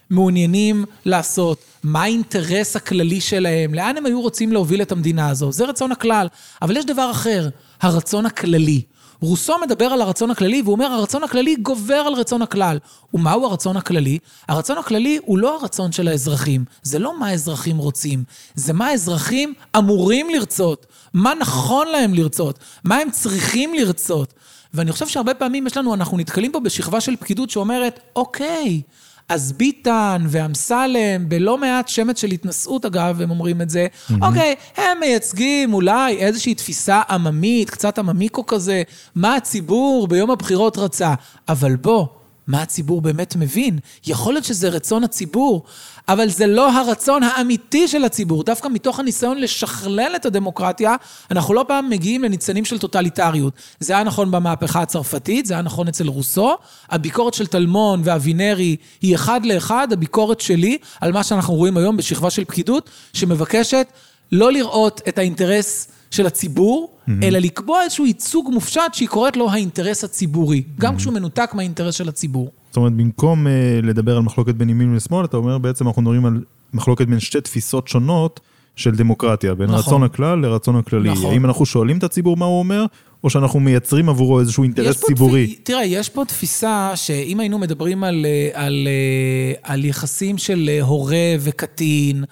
מעוניינים 0.09 0.85
לעשות, 1.05 1.61
מה 1.83 2.03
האינטרס 2.03 2.75
הכללי 2.75 3.21
שלהם, 3.21 3.73
לאן 3.73 3.97
הם 3.97 4.05
היו 4.05 4.21
רוצים 4.21 4.51
להוביל 4.51 4.81
את 4.81 4.91
המדינה 4.91 5.29
הזו. 5.29 5.51
זה 5.51 5.65
רצון 5.65 5.91
הכלל. 5.91 6.27
אבל 6.61 6.77
יש 6.77 6.85
דבר 6.85 7.11
אחר, 7.11 7.49
הרצון 7.81 8.25
הכללי. 8.25 8.81
רוסו 9.21 9.53
מדבר 9.61 9.85
על 9.85 10.01
הרצון 10.01 10.31
הכללי, 10.31 10.61
והוא 10.61 10.73
אומר, 10.73 10.85
הרצון 10.85 11.23
הכללי 11.23 11.55
גובר 11.55 11.95
על 11.95 12.13
רצון 12.13 12.41
הכלל. 12.41 12.79
ומהו 13.13 13.45
הרצון 13.45 13.77
הכללי? 13.77 14.17
הרצון 14.47 14.77
הכללי 14.77 15.19
הוא 15.25 15.37
לא 15.37 15.59
הרצון 15.59 15.91
של 15.91 16.07
האזרחים. 16.07 16.65
זה 16.83 16.99
לא 16.99 17.19
מה 17.19 17.27
האזרחים 17.27 17.77
רוצים, 17.77 18.23
זה 18.55 18.73
מה 18.73 18.87
האזרחים 18.87 19.53
אמורים 19.77 20.29
לרצות. 20.29 20.85
מה 21.13 21.33
נכון 21.39 21.87
להם 21.87 22.13
לרצות, 22.13 22.59
מה 22.83 22.95
הם 22.97 23.11
צריכים 23.11 23.73
לרצות. 23.73 24.33
ואני 24.73 24.91
חושב 24.91 25.07
שהרבה 25.07 25.33
פעמים 25.33 25.67
יש 25.67 25.77
לנו, 25.77 25.93
אנחנו 25.93 26.17
נתקלים 26.17 26.51
פה 26.51 26.59
בשכבה 26.59 27.01
של 27.01 27.15
פקידות 27.15 27.49
שאומרת, 27.49 27.99
אוקיי, 28.15 28.81
אז 29.29 29.51
ביטן 29.51 30.25
ואמסלם, 30.27 31.29
בלא 31.29 31.57
מעט 31.57 31.87
שמץ 31.87 32.21
של 32.21 32.27
התנשאות 32.31 32.85
אגב, 32.85 33.21
הם 33.21 33.29
אומרים 33.29 33.61
את 33.61 33.69
זה, 33.69 33.87
mm-hmm. 33.87 34.13
אוקיי, 34.21 34.55
הם 34.77 34.99
מייצגים 34.99 35.73
אולי 35.73 36.17
איזושהי 36.17 36.55
תפיסה 36.55 37.01
עממית, 37.09 37.69
קצת 37.69 37.99
עממיקו 37.99 38.45
כזה, 38.45 38.83
מה 39.15 39.35
הציבור 39.35 40.07
ביום 40.07 40.31
הבחירות 40.31 40.77
רצה. 40.77 41.13
אבל 41.49 41.75
בוא, 41.75 42.05
מה 42.47 42.61
הציבור 42.61 43.01
באמת 43.01 43.35
מבין. 43.35 43.79
יכול 44.07 44.33
להיות 44.33 44.45
שזה 44.45 44.69
רצון 44.69 45.03
הציבור, 45.03 45.63
אבל 46.07 46.29
זה 46.29 46.47
לא 46.47 46.71
הרצון 46.71 47.23
האמיתי 47.23 47.87
של 47.87 48.05
הציבור. 48.05 48.43
דווקא 48.43 48.67
מתוך 48.67 48.99
הניסיון 48.99 49.37
לשכלל 49.37 50.11
את 50.15 50.25
הדמוקרטיה, 50.25 50.95
אנחנו 51.31 51.53
לא 51.53 51.65
פעם 51.67 51.89
מגיעים 51.89 52.23
לניצנים 52.23 52.65
של 52.65 52.79
טוטליטריות. 52.79 53.53
זה 53.79 53.93
היה 53.93 54.03
נכון 54.03 54.31
במהפכה 54.31 54.81
הצרפתית, 54.81 55.45
זה 55.45 55.53
היה 55.53 55.61
נכון 55.61 55.87
אצל 55.87 56.07
רוסו. 56.07 56.55
הביקורת 56.89 57.33
של 57.33 57.47
טלמון 57.47 58.01
ואבינרי 58.03 58.75
היא 59.01 59.15
אחד 59.15 59.45
לאחד 59.45 59.93
הביקורת 59.93 60.41
שלי 60.41 60.77
על 61.01 61.11
מה 61.11 61.23
שאנחנו 61.23 61.53
רואים 61.53 61.77
היום 61.77 61.97
בשכבה 61.97 62.29
של 62.29 62.45
פקידות, 62.45 62.89
שמבקשת 63.13 63.87
לא 64.31 64.51
לראות 64.51 65.01
את 65.07 65.17
האינטרס 65.17 65.87
של 66.11 66.27
הציבור. 66.27 66.96
אלא 67.23 67.39
לקבוע 67.39 67.83
איזשהו 67.83 68.05
ייצוג 68.05 68.49
מופשט 68.53 68.93
שהיא 68.93 69.07
קוראת 69.07 69.37
לו 69.37 69.51
האינטרס 69.51 70.03
הציבורי, 70.03 70.63
mm-hmm. 70.65 70.81
גם 70.81 70.97
כשהוא 70.97 71.13
מנותק 71.13 71.49
מהאינטרס 71.53 71.95
של 71.95 72.09
הציבור. 72.09 72.51
זאת 72.69 72.77
אומרת, 72.77 72.93
במקום 72.93 73.47
uh, 73.47 73.85
לדבר 73.85 74.17
על 74.17 74.23
מחלוקת 74.23 74.55
בין 74.55 74.69
ימין 74.69 74.95
ושמאל, 74.95 75.25
אתה 75.25 75.37
אומר 75.37 75.57
בעצם 75.57 75.87
אנחנו 75.87 76.01
מדברים 76.01 76.25
על 76.25 76.43
מחלוקת 76.73 77.07
בין 77.07 77.19
שתי 77.19 77.41
תפיסות 77.41 77.87
שונות 77.87 78.39
של 78.75 78.95
דמוקרטיה, 78.95 79.55
בין 79.55 79.67
נכון. 79.67 79.79
רצון 79.79 80.03
הכלל 80.03 80.39
לרצון 80.39 80.75
הכללי. 80.75 81.09
נכון. 81.09 81.31
האם 81.31 81.45
אנחנו 81.45 81.65
שואלים 81.65 81.97
את 81.97 82.03
הציבור 82.03 82.37
מה 82.37 82.45
הוא 82.45 82.59
אומר, 82.59 82.85
או 83.23 83.29
שאנחנו 83.29 83.59
מייצרים 83.59 84.09
עבורו 84.09 84.39
איזשהו 84.39 84.63
אינטרס 84.63 85.03
ציבורי? 85.03 85.47
תפ... 85.47 85.59
תראה, 85.63 85.85
יש 85.85 86.09
פה 86.09 86.25
תפיסה 86.25 86.91
שאם 86.95 87.39
היינו 87.39 87.59
מדברים 87.59 88.03
על, 88.03 88.25
אה, 88.25 88.65
על, 88.65 88.87
אה, 88.87 89.73
על 89.73 89.85
יחסים 89.85 90.37
של 90.37 90.69
הורה 90.81 91.35
וקטין, 91.39 92.23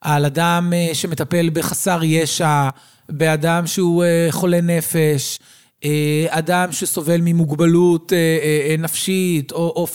על 0.00 0.24
אדם 0.24 0.72
שמטפל 0.92 1.50
בחסר 1.52 2.00
ישע, 2.04 2.68
באדם 3.12 3.66
שהוא 3.66 4.04
אה, 4.04 4.26
חולה 4.30 4.60
נפש, 4.60 5.38
אה, 5.84 6.26
אדם 6.28 6.72
שסובל 6.72 7.20
ממוגבלות 7.20 8.12
אה, 8.12 8.76
נפשית, 8.78 9.52
או... 9.52 9.72
או... 9.76 9.86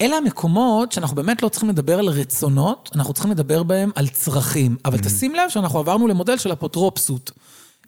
אלה 0.00 0.16
המקומות 0.16 0.92
שאנחנו 0.92 1.16
באמת 1.16 1.42
לא 1.42 1.48
צריכים 1.48 1.68
לדבר 1.68 1.98
על 1.98 2.08
רצונות, 2.08 2.90
אנחנו 2.94 3.12
צריכים 3.12 3.30
לדבר 3.30 3.62
בהם 3.62 3.90
על 3.94 4.08
צרכים. 4.08 4.76
אבל 4.84 4.98
mm-hmm. 4.98 5.02
תשים 5.02 5.34
לב 5.34 5.48
שאנחנו 5.48 5.78
עברנו 5.78 6.06
למודל 6.06 6.36
של 6.36 6.52
אפוטרופסות. 6.52 7.30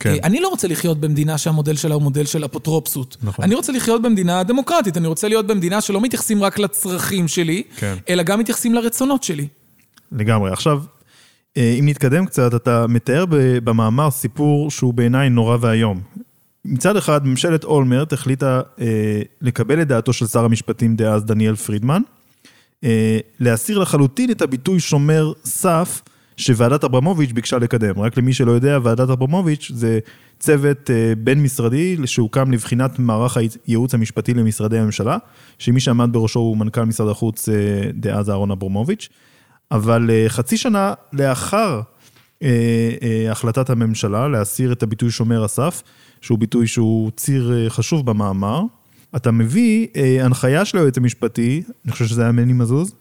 כן. 0.01 0.15
אני 0.23 0.41
לא 0.41 0.49
רוצה 0.49 0.69
לחיות 0.69 1.01
במדינה 1.01 1.39
שהמודל 1.39 1.77
שלה 1.77 1.95
הוא 1.95 2.03
מודל 2.03 2.25
של 2.25 2.45
אפוטרופסות. 2.45 3.17
נכון. 3.23 3.45
אני 3.45 3.55
רוצה 3.55 3.73
לחיות 3.73 4.03
במדינה 4.03 4.43
דמוקרטית, 4.43 4.97
אני 4.97 5.07
רוצה 5.07 5.29
להיות 5.29 5.47
במדינה 5.47 5.81
שלא 5.81 6.01
מתייחסים 6.01 6.43
רק 6.45 6.59
לצרכים 6.59 7.29
שלי, 7.29 7.63
כן. 7.77 7.95
אלא 8.09 8.23
גם 8.23 8.39
מתייחסים 8.39 8.75
לרצונות 8.75 9.23
שלי. 9.23 9.49
לגמרי. 10.13 10.51
עכשיו, 10.53 10.83
אם 11.57 11.85
נתקדם 11.89 12.27
קצת, 12.27 12.55
אתה 12.55 12.87
מתאר 12.87 13.25
במאמר 13.65 14.11
סיפור 14.11 14.71
שהוא 14.71 14.95
בעיניי 14.95 15.31
נורא 15.31 15.57
ואיום. 15.61 16.01
מצד 16.65 16.97
אחד, 16.97 17.27
ממשלת 17.27 17.65
אולמרט 17.65 18.13
החליטה 18.13 18.61
אה, 18.81 19.23
לקבל 19.41 19.83
את 19.83 19.89
דעתו 19.89 20.13
של 20.13 20.27
שר 20.27 20.45
המשפטים 20.45 20.97
דאז 20.97 21.25
דניאל 21.25 21.57
פרידמן, 21.57 22.03
אה, 22.85 23.19
להסיר 23.41 23.79
לחלוטין 23.79 24.31
את 24.31 24.43
הביטוי 24.43 24.81
שומר 24.81 25.33
סף 25.45 26.03
שוועדת 26.37 26.85
אברמוביץ' 26.85 27.33
ביקשה 27.33 27.59
לקדם. 27.59 28.01
רק 28.01 28.17
למי 28.17 28.33
שלא 28.33 28.51
יודע, 28.53 28.79
ועדת 28.83 29.11
אברמוביץ' 29.11 29.71
זה 29.75 29.99
צוות 30.39 30.91
אה, 30.91 31.13
בין-משרדי 31.19 31.97
שהוקם 32.05 32.53
לבחינת 32.53 32.99
מערך 32.99 33.37
הייעוץ 33.67 33.95
המשפטי 33.95 34.35
למשרדי 34.35 34.79
הממשלה, 34.79 35.19
שמי 35.59 35.81
שעמד 35.81 36.09
בראשו 36.13 36.41
הוא 36.41 36.57
מנכ"ל 36.57 36.85
משרד 36.85 37.09
החוץ 37.09 37.49
אה, 37.49 37.55
דאז 37.95 38.31
אהרון 38.31 38.51
אברמוביץ'. 38.51 39.09
אבל 39.73 40.11
אה, 40.11 40.29
חצי 40.29 40.57
שנה 40.57 40.95
לאחר 41.13 41.81
אה, 42.43 42.49
אה, 43.03 43.33
החלטת 43.33 43.71
הממשלה 43.71 44.29
להסיר 44.29 44.73
את 44.73 44.83
הביטוי 44.83 45.11
שומר 45.11 45.45
הסף, 45.45 45.83
שהוא 46.21 46.39
ביטוי 46.39 46.67
שהוא 46.67 47.11
ציר 47.17 47.69
חשוב 47.69 48.07
במאמר, 48.07 48.63
אתה 49.17 49.31
מביא 49.31 49.87
הנחיה 50.21 50.65
של 50.65 50.79
היועץ 50.79 50.99
המשפטי, 50.99 51.63
אני 51.85 51.93
חושב 51.93 52.07
שזה 52.07 52.23
היה 52.23 52.33
מני 52.33 52.53
מזוז. 52.53 52.95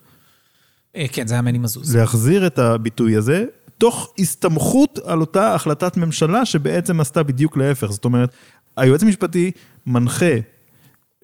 כן, 1.12 1.28
זה 1.28 1.34
היה 1.34 1.42
מני 1.42 1.58
מזוז. 1.58 1.96
להחזיר 1.96 2.48
את 2.48 2.60
הביטוי 2.60 3.16
הזה, 3.16 3.46
תוך 3.78 4.14
הסתמכות 4.20 5.00
על 5.06 5.22
אותה 5.22 5.56
החלטת 5.56 5.98
ממשלה 5.98 6.46
שבעצם 6.46 7.00
עשתה 7.00 7.24
בדיוק 7.24 7.58
להפך. 7.58 7.92
זאת 7.92 8.06
אומרת, 8.06 8.30
היועץ 8.78 9.04
המשפטי 9.04 9.52
מנחה 9.86 10.36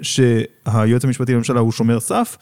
שהיועץ 0.02 1.06
המשפטי 1.06 1.34
לממשלה 1.34 1.60
הוא 1.60 1.72
שומר 1.72 2.00
סף, 2.00 2.38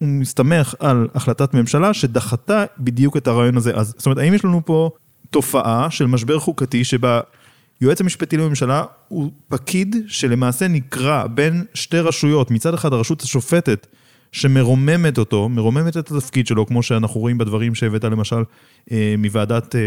הוא 0.00 0.08
מסתמך 0.08 0.74
על 0.78 1.08
החלטת 1.14 1.54
ממשלה 1.54 1.94
שדחתה 1.94 2.64
בדיוק 2.78 3.16
את 3.16 3.26
הרעיון 3.26 3.56
הזה. 3.56 3.74
אז 3.74 3.94
זאת 3.96 4.06
אומרת, 4.06 4.18
האם 4.18 4.34
יש 4.34 4.44
לנו 4.44 4.62
פה 4.64 4.90
תופעה 5.30 5.90
של 5.90 6.06
משבר 6.06 6.38
חוקתי 6.38 6.84
שבה 6.84 7.20
יועץ 7.80 8.00
המשפטי 8.00 8.36
לממשלה 8.36 8.84
הוא 9.08 9.30
פקיד 9.48 9.96
שלמעשה 10.06 10.68
נקרא 10.68 11.26
בין 11.26 11.64
שתי 11.74 11.98
רשויות, 11.98 12.50
מצד 12.50 12.74
אחד 12.74 12.92
הרשות 12.92 13.22
השופטת 13.22 13.86
שמרוממת 14.32 15.18
אותו, 15.18 15.48
מרוממת 15.48 15.96
את 15.96 16.10
התפקיד 16.10 16.46
שלו, 16.46 16.66
כמו 16.66 16.82
שאנחנו 16.82 17.20
רואים 17.20 17.38
בדברים 17.38 17.74
שהבאת 17.74 18.04
למשל 18.04 18.42
אה, 18.92 19.14
מוועדת 19.18 19.76
אה, 19.76 19.80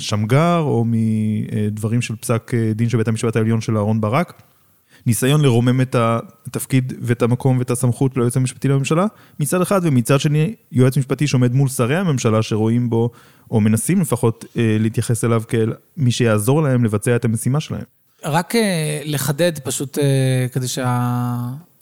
שמגר, 0.00 0.58
או 0.58 0.84
מדברים 0.86 2.02
של 2.02 2.16
פסק 2.16 2.52
אה, 2.54 2.72
דין 2.74 2.88
של 2.88 2.98
בית 2.98 3.08
המשפט 3.08 3.36
העליון 3.36 3.60
של 3.60 3.76
אהרן 3.76 4.00
ברק. 4.00 4.42
ניסיון 5.06 5.40
לרומם 5.40 5.80
את 5.80 5.96
התפקיד 5.98 6.92
ואת 7.00 7.22
המקום 7.22 7.58
ואת 7.58 7.70
הסמכות 7.70 8.16
ליועץ 8.16 8.36
המשפטי 8.36 8.68
לממשלה, 8.68 9.06
מצד 9.40 9.62
אחד, 9.62 9.80
ומצד 9.84 10.20
שני, 10.20 10.54
יועץ 10.72 10.96
משפטי 10.96 11.26
שעומד 11.26 11.54
מול 11.54 11.68
שרי 11.68 11.96
הממשלה 11.96 12.42
שרואים 12.42 12.90
בו, 12.90 13.10
או 13.50 13.60
מנסים 13.60 14.00
לפחות 14.00 14.44
אה, 14.56 14.76
להתייחס 14.80 15.24
אליו 15.24 15.42
כאל 15.48 15.72
מי 15.96 16.10
שיעזור 16.10 16.62
להם 16.62 16.84
לבצע 16.84 17.16
את 17.16 17.24
המשימה 17.24 17.60
שלהם. 17.60 17.84
רק 18.24 18.54
אה, 18.54 19.00
לחדד 19.04 19.58
פשוט 19.58 19.98
אה, 19.98 20.46
כדי 20.52 20.68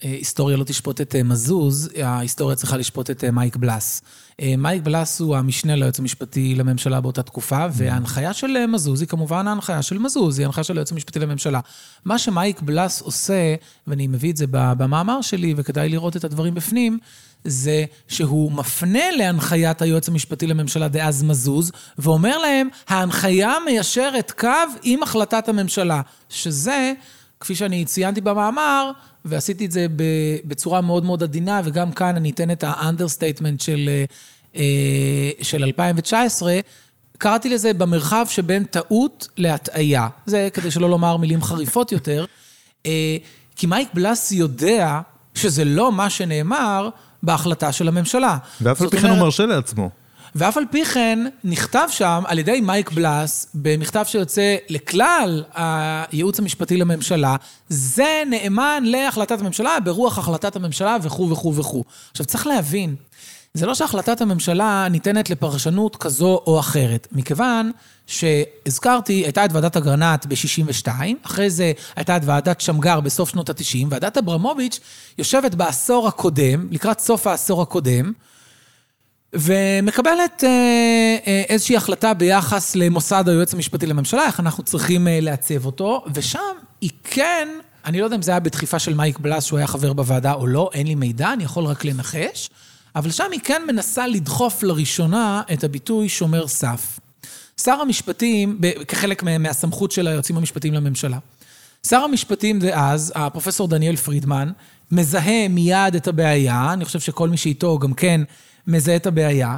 שההיסטוריה 0.02 0.56
לא 0.56 0.64
תשפוט 0.64 1.00
את 1.00 1.14
מזוז, 1.24 1.90
ההיסטוריה 2.02 2.56
צריכה 2.56 2.76
לשפוט 2.76 3.10
את 3.10 3.24
מייק 3.24 3.56
בלאס. 3.56 4.02
מייק 4.58 4.82
בלאס 4.82 5.20
הוא 5.20 5.36
המשנה 5.36 5.76
ליועץ 5.76 5.98
המשפטי 5.98 6.54
לממשלה 6.54 7.00
באותה 7.00 7.22
תקופה, 7.22 7.66
וההנחיה 7.72 8.32
של 8.32 8.66
מזוז 8.66 9.00
היא 9.00 9.08
כמובן 9.08 9.46
ההנחיה 9.48 9.82
של 9.82 9.98
מזוז, 9.98 10.38
היא 10.38 10.44
ההנחיה 10.46 10.64
של 10.64 10.76
היועץ 10.76 10.92
המשפטי 10.92 11.18
לממשלה. 11.18 11.60
מה 12.04 12.18
שמייק 12.18 12.60
בלאס 12.60 13.02
עושה, 13.02 13.54
ואני 13.86 14.06
מביא 14.06 14.32
את 14.32 14.36
זה 14.36 14.44
במאמר 14.50 15.20
שלי, 15.22 15.54
וכדאי 15.56 15.88
לראות 15.88 16.16
את 16.16 16.24
הדברים 16.24 16.54
בפנים, 16.54 16.98
זה 17.44 17.84
שהוא 18.08 18.52
מפנה 18.52 19.10
להנחיית 19.16 19.82
היועץ 19.82 20.08
המשפטי 20.08 20.46
לממשלה 20.46 20.88
דאז 20.88 21.22
מזוז, 21.22 21.72
ואומר 21.98 22.38
להם, 22.38 22.68
ההנחיה 22.88 23.52
מיישרת 23.64 24.30
קו 24.30 24.48
עם 24.82 25.02
החלטת 25.02 25.48
הממשלה, 25.48 26.00
שזה, 26.28 26.92
כפי 27.40 27.54
שאני 27.54 27.84
ציינתי 27.84 28.20
במאמר, 28.20 28.90
ועשיתי 29.24 29.66
את 29.66 29.72
זה 29.72 29.86
בצורה 30.44 30.80
מאוד 30.80 31.04
מאוד 31.04 31.22
עדינה, 31.22 31.60
וגם 31.64 31.92
כאן 31.92 32.16
אני 32.16 32.30
אתן 32.30 32.50
את 32.50 32.64
ה 32.66 32.72
understatement 32.72 33.60
של, 33.60 33.90
אה, 34.56 35.30
של 35.42 35.64
2019, 35.64 36.58
קראתי 37.18 37.48
לזה 37.48 37.72
במרחב 37.72 38.26
שבין 38.28 38.64
טעות 38.64 39.28
להטעיה. 39.36 40.08
זה 40.26 40.48
כדי 40.54 40.70
שלא 40.70 40.90
לומר 40.90 41.16
מילים 41.16 41.42
חריפות 41.42 41.92
יותר. 41.92 42.24
אה, 42.86 43.16
כי 43.56 43.66
מייק 43.66 43.88
בלאס 43.94 44.32
יודע 44.32 45.00
שזה 45.34 45.64
לא 45.64 45.92
מה 45.92 46.10
שנאמר 46.10 46.88
בהחלטה 47.22 47.72
של 47.72 47.88
הממשלה. 47.88 48.38
ואף 48.60 48.82
על 48.82 48.90
פי 48.90 48.98
כן 48.98 49.08
הוא 49.08 49.18
מרשה 49.18 49.46
לעצמו. 49.46 49.90
ואף 50.34 50.56
על 50.56 50.64
פי 50.70 50.84
כן 50.84 51.18
נכתב 51.44 51.88
שם 51.90 52.22
על 52.26 52.38
ידי 52.38 52.60
מייק 52.60 52.90
בלאס, 52.90 53.46
במכתב 53.54 54.04
שיוצא 54.06 54.56
לכלל 54.68 55.44
הייעוץ 55.54 56.38
המשפטי 56.38 56.76
לממשלה, 56.76 57.36
זה 57.68 58.22
נאמן 58.30 58.82
להחלטת 58.86 59.40
הממשלה, 59.40 59.80
ברוח 59.80 60.18
החלטת 60.18 60.56
הממשלה 60.56 60.96
וכו' 61.02 61.30
וכו' 61.30 61.54
וכו'. 61.54 61.84
עכשיו, 62.10 62.26
צריך 62.26 62.46
להבין, 62.46 62.94
זה 63.54 63.66
לא 63.66 63.74
שהחלטת 63.74 64.20
הממשלה 64.20 64.86
ניתנת 64.90 65.30
לפרשנות 65.30 65.96
כזו 65.96 66.42
או 66.46 66.60
אחרת, 66.60 67.08
מכיוון 67.12 67.70
שהזכרתי, 68.06 69.12
הייתה 69.12 69.44
את 69.44 69.52
ועדת 69.52 69.76
אגרנט 69.76 70.26
ב-62, 70.26 70.88
אחרי 71.22 71.50
זה 71.50 71.72
הייתה 71.96 72.16
את 72.16 72.22
ועדת 72.24 72.60
שמגר 72.60 73.00
בסוף 73.00 73.30
שנות 73.30 73.50
ה-90, 73.50 73.86
ועדת 73.90 74.18
אברמוביץ' 74.18 74.80
יושבת 75.18 75.54
בעשור 75.54 76.08
הקודם, 76.08 76.68
לקראת 76.70 77.00
סוף 77.00 77.26
העשור 77.26 77.62
הקודם, 77.62 78.12
ומקבלת 79.32 80.44
אה, 80.44 80.48
אה, 81.26 81.42
איזושהי 81.48 81.76
החלטה 81.76 82.14
ביחס 82.14 82.76
למוסד 82.76 83.28
היועץ 83.28 83.54
המשפטי 83.54 83.86
לממשלה, 83.86 84.26
איך 84.26 84.40
אנחנו 84.40 84.64
צריכים 84.64 85.08
אה, 85.08 85.20
לעצב 85.20 85.66
אותו, 85.66 86.04
ושם 86.14 86.38
היא 86.80 86.90
כן, 87.04 87.48
אני 87.84 88.00
לא 88.00 88.04
יודע 88.04 88.16
אם 88.16 88.22
זה 88.22 88.30
היה 88.30 88.40
בדחיפה 88.40 88.78
של 88.78 88.94
מייק 88.94 89.18
בלס, 89.18 89.44
שהוא 89.44 89.58
היה 89.58 89.66
חבר 89.66 89.92
בוועדה 89.92 90.32
או 90.32 90.46
לא, 90.46 90.70
אין 90.74 90.86
לי 90.86 90.94
מידע, 90.94 91.32
אני 91.32 91.44
יכול 91.44 91.64
רק 91.64 91.84
לנחש, 91.84 92.50
אבל 92.96 93.10
שם 93.10 93.24
היא 93.32 93.40
כן 93.44 93.62
מנסה 93.66 94.06
לדחוף 94.06 94.62
לראשונה 94.62 95.42
את 95.52 95.64
הביטוי 95.64 96.08
שומר 96.08 96.46
סף. 96.46 96.98
שר 97.62 97.80
המשפטים, 97.80 98.60
כחלק 98.88 99.22
מהסמכות 99.22 99.92
של 99.92 100.08
היועצים 100.08 100.36
המשפטיים 100.36 100.74
לממשלה. 100.74 101.18
שר 101.86 101.96
המשפטים 101.96 102.58
דאז, 102.58 103.12
הפרופסור 103.14 103.68
דניאל 103.68 103.96
פרידמן, 103.96 104.50
מזהה 104.92 105.48
מיד 105.48 105.94
את 105.96 106.08
הבעיה, 106.08 106.72
אני 106.72 106.84
חושב 106.84 107.00
שכל 107.00 107.28
מי 107.28 107.36
שאיתו 107.36 107.78
גם 107.78 107.94
כן 107.94 108.20
מזהה 108.68 108.96
את 108.96 109.06
הבעיה, 109.06 109.56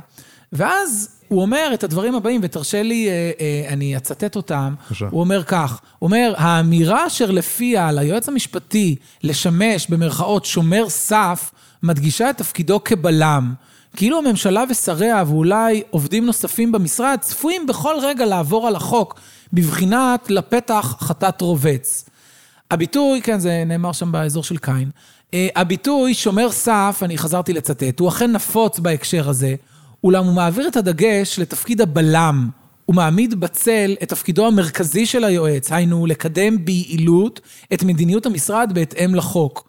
ואז 0.53 1.21
הוא 1.29 1.43
אומר 1.43 1.71
את 1.75 1.85
הדברים 1.85 2.15
הבאים, 2.15 2.41
ותרשה 2.45 2.83
לי, 2.83 3.09
אה, 3.09 3.31
אה, 3.41 3.73
אני 3.73 3.97
אצטט 3.97 4.37
אותם. 4.37 4.75
בבקשה. 4.87 5.07
הוא 5.11 5.21
אומר 5.21 5.45
כך, 5.45 5.81
הוא 5.99 6.07
אומר, 6.07 6.35
האמירה 6.37 7.07
אשר 7.07 7.31
לפיה 7.31 7.89
על 7.89 7.99
היועץ 7.99 8.29
המשפטי 8.29 8.97
לשמש 9.23 9.87
במרכאות 9.89 10.45
שומר 10.45 10.89
סף, 10.89 11.51
מדגישה 11.83 12.31
את 12.31 12.39
תפקידו 12.39 12.85
כבלם. 12.85 13.55
כאילו 13.97 14.19
הממשלה 14.19 14.65
ושריה 14.71 15.23
ואולי 15.27 15.83
עובדים 15.91 16.27
נוספים 16.27 16.73
במשרד 16.73 17.19
צפויים 17.21 17.67
בכל 17.67 17.95
רגע 18.03 18.27
לעבור 18.27 18.69
על 18.69 18.77
החוק, 18.77 19.21
בבחינת 19.53 20.31
לפתח 20.31 20.97
חטאת 21.01 21.41
רובץ. 21.41 22.05
הביטוי, 22.71 23.23
כן, 23.23 23.39
זה 23.39 23.63
נאמר 23.67 23.93
שם 23.93 24.13
באזור 24.13 24.45
של 24.45 24.57
קין. 24.57 24.91
אה, 25.35 25.49
הביטוי 25.57 26.15
שומר 26.15 26.51
סף, 26.51 27.01
אני 27.03 27.19
חזרתי 27.19 27.53
לצטט, 27.53 28.01
הוא 28.01 28.09
אכן 28.09 28.33
נפוץ 28.33 28.79
בהקשר 28.79 29.29
הזה, 29.29 29.55
אולם 30.05 30.25
הוא 30.25 30.35
מעביר 30.35 30.69
את 30.69 30.77
הדגש 30.77 31.39
לתפקיד 31.39 31.81
הבלם. 31.81 32.49
הוא 32.87 32.97
מעמיד 32.97 33.41
בצל 33.41 33.97
את 34.03 34.09
תפקידו 34.09 34.47
המרכזי 34.47 35.07
של 35.07 35.25
היועץ, 35.25 35.73
היינו 35.73 36.07
לקדם 36.07 36.65
ביעילות 36.65 37.41
את 37.73 37.83
מדיניות 37.83 38.27
המשרד 38.27 38.73
בהתאם 38.75 39.15
לחוק. 39.15 39.69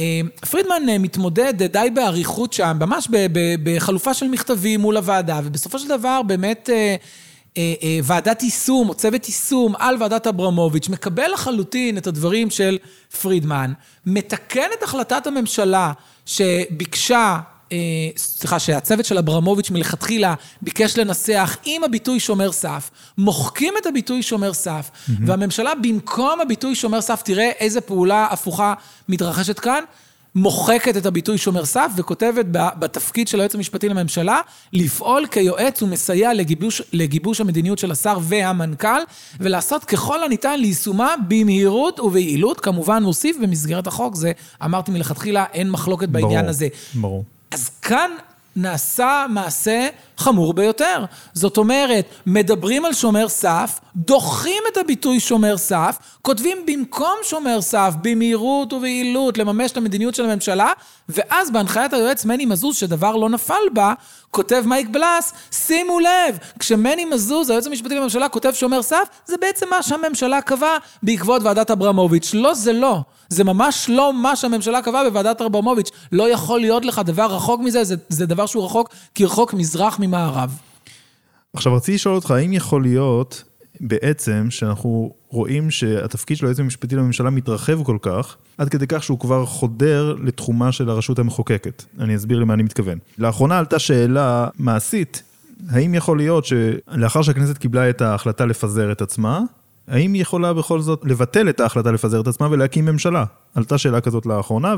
אה, 0.00 0.20
פרידמן 0.50 0.88
אה, 0.88 0.98
מתמודד 0.98 1.62
די 1.62 1.88
באריכות 1.94 2.52
שם, 2.52 2.76
ממש 2.80 3.08
בחלופה 3.62 4.14
של 4.14 4.28
מכתבים 4.28 4.80
מול 4.80 4.96
הוועדה, 4.96 5.40
ובסופו 5.44 5.78
של 5.78 5.88
דבר 5.88 6.22
באמת 6.22 6.70
ועדת 8.04 8.42
יישום 8.42 8.88
או 8.88 8.94
צוות 8.94 9.28
יישום 9.28 9.74
על 9.78 9.96
ועדת 10.00 10.26
אברמוביץ', 10.26 10.88
מקבל 10.88 11.32
לחלוטין 11.32 11.98
את 11.98 12.06
הדברים 12.06 12.50
של 12.50 12.78
פרידמן, 13.22 13.72
מתקן 14.06 14.68
את 14.78 14.82
החלטת 14.82 15.26
הממשלה 15.26 15.92
שביקשה, 16.26 17.38
אה, 17.72 17.78
סליחה, 18.16 18.58
שהצוות 18.58 19.04
של 19.04 19.18
אברמוביץ' 19.18 19.70
מלכתחילה 19.70 20.34
ביקש 20.62 20.98
לנסח 20.98 21.56
עם 21.64 21.84
הביטוי 21.84 22.20
שומר 22.20 22.52
סף, 22.52 22.90
מוחקים 23.18 23.74
את 23.80 23.86
הביטוי 23.86 24.22
שומר 24.22 24.52
סף, 24.52 24.90
mm-hmm. 24.90 25.12
והממשלה 25.26 25.72
במקום 25.82 26.40
הביטוי 26.40 26.74
שומר 26.74 27.00
סף, 27.00 27.22
תראה 27.22 27.50
איזה 27.58 27.80
פעולה 27.80 28.26
הפוכה 28.30 28.74
מתרחשת 29.08 29.58
כאן, 29.58 29.84
מוחקת 30.34 30.96
את 30.96 31.06
הביטוי 31.06 31.38
שומר 31.38 31.64
סף 31.64 31.90
וכותבת 31.96 32.46
בתפקיד 32.50 33.28
של 33.28 33.40
היועץ 33.40 33.54
המשפטי 33.54 33.88
לממשלה, 33.88 34.40
לפעול 34.72 35.26
כיועץ 35.26 35.82
ומסייע 35.82 36.34
לגיבוש, 36.34 36.82
לגיבוש 36.92 37.40
המדיניות 37.40 37.78
של 37.78 37.90
השר 37.90 38.18
והמנכ"ל, 38.22 39.00
ולעשות 39.40 39.84
ככל 39.84 40.24
הניתן 40.24 40.60
ליישומה 40.60 41.14
במהירות 41.28 42.00
וביעילות. 42.00 42.60
כמובן, 42.60 43.02
נוסיף 43.02 43.36
במסגרת 43.42 43.86
החוק, 43.86 44.14
זה 44.14 44.32
אמרתי 44.64 44.90
מלכתחילה, 44.90 45.44
אין 45.52 45.70
מחלוקת 45.70 46.08
בעניין 46.08 46.40
ברור, 46.40 46.50
הזה. 46.50 46.68
ברור. 46.94 47.24
אז 47.50 47.68
כאן 47.82 48.10
נעשה 48.56 49.26
מעשה 49.28 49.88
חמור 50.18 50.54
ביותר. 50.54 51.04
זאת 51.32 51.56
אומרת, 51.56 52.04
מדברים 52.26 52.84
על 52.84 52.92
שומר 52.92 53.28
סף, 53.28 53.80
דוחים 53.96 54.62
את 54.72 54.76
הביטוי 54.76 55.20
שומר 55.20 55.56
סף, 55.56 55.98
כותבים 56.22 56.58
במקום 56.66 57.14
שומר 57.22 57.60
סף, 57.60 57.94
במהירות 58.02 58.72
וביעילות, 58.72 59.38
לממש 59.38 59.70
את 59.70 59.76
המדיניות 59.76 60.14
של 60.14 60.24
הממשלה, 60.24 60.72
ואז 61.08 61.50
בהנחיית 61.50 61.92
היועץ 61.92 62.24
מני 62.24 62.46
מזוז, 62.46 62.76
שדבר 62.76 63.16
לא 63.16 63.28
נפל 63.28 63.54
בה, 63.72 63.94
כותב 64.34 64.62
מייק 64.66 64.88
בלס, 64.88 65.32
שימו 65.50 66.00
לב, 66.00 66.38
כשמני 66.58 67.04
מזוז, 67.04 67.50
היועץ 67.50 67.66
המשפטי 67.66 67.94
לממשלה, 67.94 68.28
כותב 68.28 68.52
שומר 68.52 68.82
סף, 68.82 69.08
זה 69.26 69.36
בעצם 69.40 69.66
מה 69.70 69.82
שהממשלה 69.82 70.40
קבעה 70.40 70.76
בעקבות 71.02 71.42
ועדת 71.42 71.70
אברמוביץ'. 71.70 72.34
לא, 72.34 72.54
זה 72.54 72.72
לא. 72.72 73.00
זה 73.28 73.44
ממש 73.44 73.86
לא 73.88 74.12
מה 74.12 74.36
שהממשלה 74.36 74.82
קבעה 74.82 75.04
בוועדת 75.04 75.40
אברמוביץ'. 75.40 75.90
לא 76.12 76.30
יכול 76.30 76.60
להיות 76.60 76.84
לך 76.84 77.00
דבר 77.04 77.26
רחוק 77.34 77.60
מזה, 77.60 77.84
זה, 77.84 77.94
זה 78.08 78.26
דבר 78.26 78.46
שהוא 78.46 78.64
רחוק 78.64 78.88
כרחוק 79.14 79.54
מזרח 79.54 79.98
ממערב. 79.98 80.58
עכשיו, 81.52 81.74
רציתי 81.74 81.94
לשאול 81.94 82.14
אותך, 82.14 82.30
האם 82.30 82.52
יכול 82.52 82.82
להיות 82.82 83.42
בעצם 83.80 84.46
שאנחנו 84.50 85.12
רואים 85.28 85.70
שהתפקיד 85.70 86.36
של 86.36 86.46
היועץ 86.46 86.60
המשפטי 86.60 86.96
לממשלה 86.96 87.30
מתרחב 87.30 87.84
כל 87.84 87.98
כך, 88.02 88.36
עד 88.58 88.68
כדי 88.68 88.86
כך 88.88 89.02
שהוא 89.02 89.18
כבר 89.18 89.46
חודר 89.46 90.16
לתחומה 90.24 90.72
של 90.72 90.90
הרשות 90.90 91.18
המחוקקת. 91.18 91.82
אני 91.98 92.16
אסביר 92.16 92.38
למה 92.38 92.54
אני 92.54 92.62
מתכוון. 92.62 92.98
לאחרונה 93.18 93.58
עלתה 93.58 93.78
שאלה 93.78 94.48
מעשית, 94.58 95.22
האם 95.68 95.94
יכול 95.94 96.16
להיות 96.16 96.44
שלאחר 96.44 97.22
שהכנסת 97.22 97.58
קיבלה 97.58 97.90
את 97.90 98.00
ההחלטה 98.00 98.46
לפזר 98.46 98.92
את 98.92 99.02
עצמה, 99.02 99.40
האם 99.88 100.12
היא 100.12 100.22
יכולה 100.22 100.52
בכל 100.52 100.80
זאת 100.80 101.00
לבטל 101.04 101.48
את 101.48 101.60
ההחלטה 101.60 101.92
לפזר 101.92 102.20
את 102.20 102.26
עצמה 102.26 102.48
ולהקים 102.50 102.84
ממשלה? 102.84 103.24
עלתה 103.54 103.78
שאלה 103.78 104.00
כזאת 104.00 104.26
לאחרונה, 104.26 104.74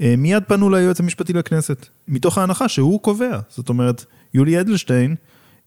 ומיד 0.00 0.42
פנו 0.48 0.70
ליועץ 0.70 1.00
המשפטי 1.00 1.32
לכנסת, 1.32 1.86
מתוך 2.08 2.38
ההנחה 2.38 2.68
שהוא 2.68 3.00
קובע. 3.00 3.38
זאת 3.48 3.68
אומרת, 3.68 4.04
יולי 4.34 4.60
אדלשטיין, 4.60 5.14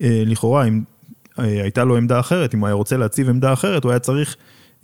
אה, 0.01 0.23
לכאורה, 0.25 0.63
אם 0.67 0.81
הייתה 1.39 1.84
לו 1.84 1.97
עמדה 1.97 2.19
אחרת, 2.19 2.54
אם 2.54 2.60
הוא 2.60 2.67
היה 2.67 2.73
רוצה 2.73 2.97
להציב 2.97 3.30
עמדה 3.30 3.54
אחרת, 3.54 3.84
הוא 3.84 3.91
היה 3.91 3.99
צריך 3.99 4.36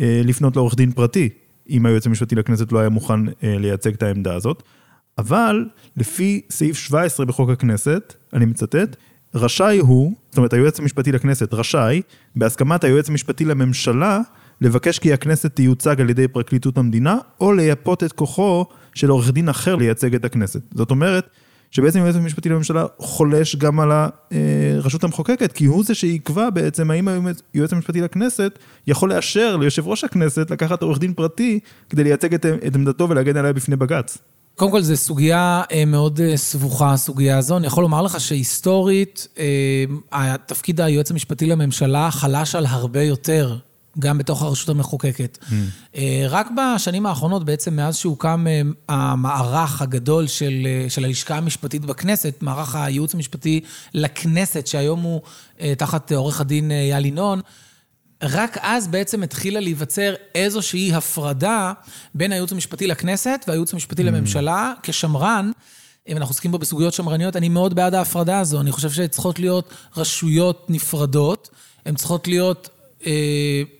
אה, 0.01 0.21
לפנות 0.23 0.55
לעורך 0.55 0.75
דין 0.75 0.91
פרטי, 0.91 1.29
אם 1.69 1.85
היועץ 1.85 2.07
המשפטי 2.07 2.35
לכנסת 2.35 2.71
לא 2.71 2.79
היה 2.79 2.89
מוכן 2.89 3.19
לייצג 3.41 3.93
את 3.93 4.03
העמדה 4.03 4.35
הזאת. 4.35 4.63
אבל 5.17 5.65
לפי 5.97 6.41
סעיף 6.49 6.77
17 6.77 7.25
בחוק 7.25 7.49
הכנסת, 7.49 8.13
אני 8.33 8.45
מצטט, 8.45 8.95
רשאי 9.35 9.77
הוא, 9.77 10.13
זאת 10.29 10.37
אומרת 10.37 10.53
היועץ 10.53 10.79
המשפטי 10.79 11.11
לכנסת 11.11 11.53
רשאי, 11.53 12.01
בהסכמת 12.35 12.83
היועץ 12.83 13.09
המשפטי 13.09 13.45
לממשלה, 13.45 14.19
לבקש 14.61 14.99
כי 14.99 15.13
הכנסת 15.13 15.55
תיוצג 15.55 16.01
על 16.01 16.09
ידי 16.09 16.27
פרקליטות 16.27 16.77
המדינה, 16.77 17.17
או 17.41 17.53
לייפות 17.53 18.03
את 18.03 18.13
כוחו 18.13 18.65
של 18.93 19.09
עורך 19.09 19.31
דין 19.31 19.49
אחר 19.49 19.75
לייצג 19.75 20.15
את 20.15 20.25
הכנסת. 20.25 20.61
זאת 20.73 20.91
אומרת, 20.91 21.29
שבעצם 21.71 21.99
היועץ 21.99 22.15
המשפטי 22.15 22.49
לממשלה 22.49 22.85
חולש 22.99 23.55
גם 23.55 23.79
על 23.79 23.91
הרשות 23.91 25.03
המחוקקת, 25.03 25.51
כי 25.51 25.65
הוא 25.65 25.83
זה 25.83 25.95
שיקבע 25.95 26.49
בעצם 26.49 26.91
האם 26.91 27.07
היועץ 27.53 27.73
המשפטי 27.73 28.01
לכנסת 28.01 28.59
יכול 28.87 29.13
לאשר 29.13 29.57
ליושב 29.57 29.87
ראש 29.87 30.03
הכנסת 30.03 30.51
לקחת 30.51 30.81
עורך 30.81 30.99
דין 30.99 31.13
פרטי 31.13 31.59
כדי 31.89 32.03
לייצג 32.03 32.33
את, 32.33 32.45
את 32.67 32.75
עמדתו 32.75 33.09
ולהגן 33.09 33.37
עליה 33.37 33.53
בפני 33.53 33.75
בג"ץ. 33.75 34.17
קודם 34.55 34.71
כל, 34.71 34.81
זו 34.81 34.97
סוגיה 34.97 35.63
אה, 35.71 35.85
מאוד 35.85 36.21
אה, 36.21 36.37
סבוכה, 36.37 36.93
הסוגיה 36.93 37.37
הזו. 37.37 37.57
אני 37.57 37.67
יכול 37.67 37.83
לומר 37.83 38.01
לך 38.01 38.19
שהיסטורית, 38.19 39.27
אה, 39.39 39.85
התפקיד 40.11 40.81
היועץ 40.81 41.11
המשפטי 41.11 41.45
לממשלה 41.45 42.11
חלש 42.11 42.55
על 42.55 42.65
הרבה 42.65 43.01
יותר 43.01 43.57
גם 43.99 44.17
בתוך 44.17 44.41
הרשות 44.41 44.69
המחוקקת. 44.69 45.37
Mm. 45.41 45.95
רק 46.29 46.47
בשנים 46.57 47.05
האחרונות, 47.05 47.45
בעצם 47.45 47.75
מאז 47.75 47.95
שהוקם 47.95 48.45
המערך 48.89 49.81
הגדול 49.81 50.27
של, 50.27 50.67
של 50.89 51.05
הלשכה 51.05 51.37
המשפטית 51.37 51.85
בכנסת, 51.85 52.35
מערך 52.41 52.75
הייעוץ 52.75 53.13
המשפטי 53.13 53.61
לכנסת, 53.93 54.67
שהיום 54.67 55.01
הוא 55.01 55.21
תחת 55.77 56.11
עורך 56.11 56.41
הדין 56.41 56.71
אייל 56.71 57.05
ינון, 57.05 57.41
רק 58.23 58.57
אז 58.61 58.87
בעצם 58.87 59.23
התחילה 59.23 59.59
להיווצר 59.59 60.13
איזושהי 60.35 60.93
הפרדה 60.93 61.73
בין 62.15 62.31
הייעוץ 62.31 62.51
המשפטי 62.51 62.87
לכנסת 62.87 63.45
והייעוץ 63.47 63.73
המשפטי 63.73 64.01
mm. 64.01 64.05
לממשלה. 64.05 64.73
כשמרן, 64.83 65.51
אם 66.07 66.17
אנחנו 66.17 66.31
עוסקים 66.31 66.51
בו 66.51 66.57
בסוגיות 66.57 66.93
שמרניות, 66.93 67.35
אני 67.35 67.49
מאוד 67.49 67.73
בעד 67.73 67.93
ההפרדה 67.93 68.39
הזו. 68.39 68.61
אני 68.61 68.71
חושב 68.71 68.89
שצריכות 68.89 69.39
להיות 69.39 69.73
רשויות 69.97 70.65
נפרדות, 70.69 71.49
הן 71.85 71.95
צריכות 71.95 72.27
להיות 72.27 72.69
אה, 72.69 72.74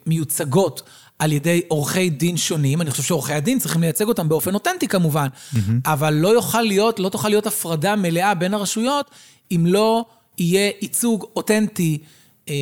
מיוצגות 0.06 0.82
על 1.20 1.32
ידי 1.32 1.62
עורכי 1.68 2.10
דין 2.10 2.38
שונים. 2.38 2.82
אני 2.82 2.92
חושב 2.92 3.04
שעורכי 3.04 3.34
הדין 3.34 3.60
צריכים 3.60 3.82
לייצג 3.82 4.08
אותם 4.08 4.30
באופן 4.30 4.54
אותנטי 4.54 4.88
כמובן, 4.88 5.28
mm-hmm. 5.28 5.58
אבל 5.86 6.14
לא 6.14 6.28
יוכל 6.28 6.62
להיות, 6.62 7.00
לא 7.00 7.10
תוכל 7.10 7.30
להיות 7.30 7.48
הפרדה 7.48 7.96
מלאה 7.96 8.34
בין 8.34 8.54
הרשויות 8.54 9.12
אם 9.52 9.66
לא 9.68 10.06
יהיה 10.38 10.72
ייצוג 10.82 11.26
אותנטי 11.36 11.98
אה, 12.02 12.08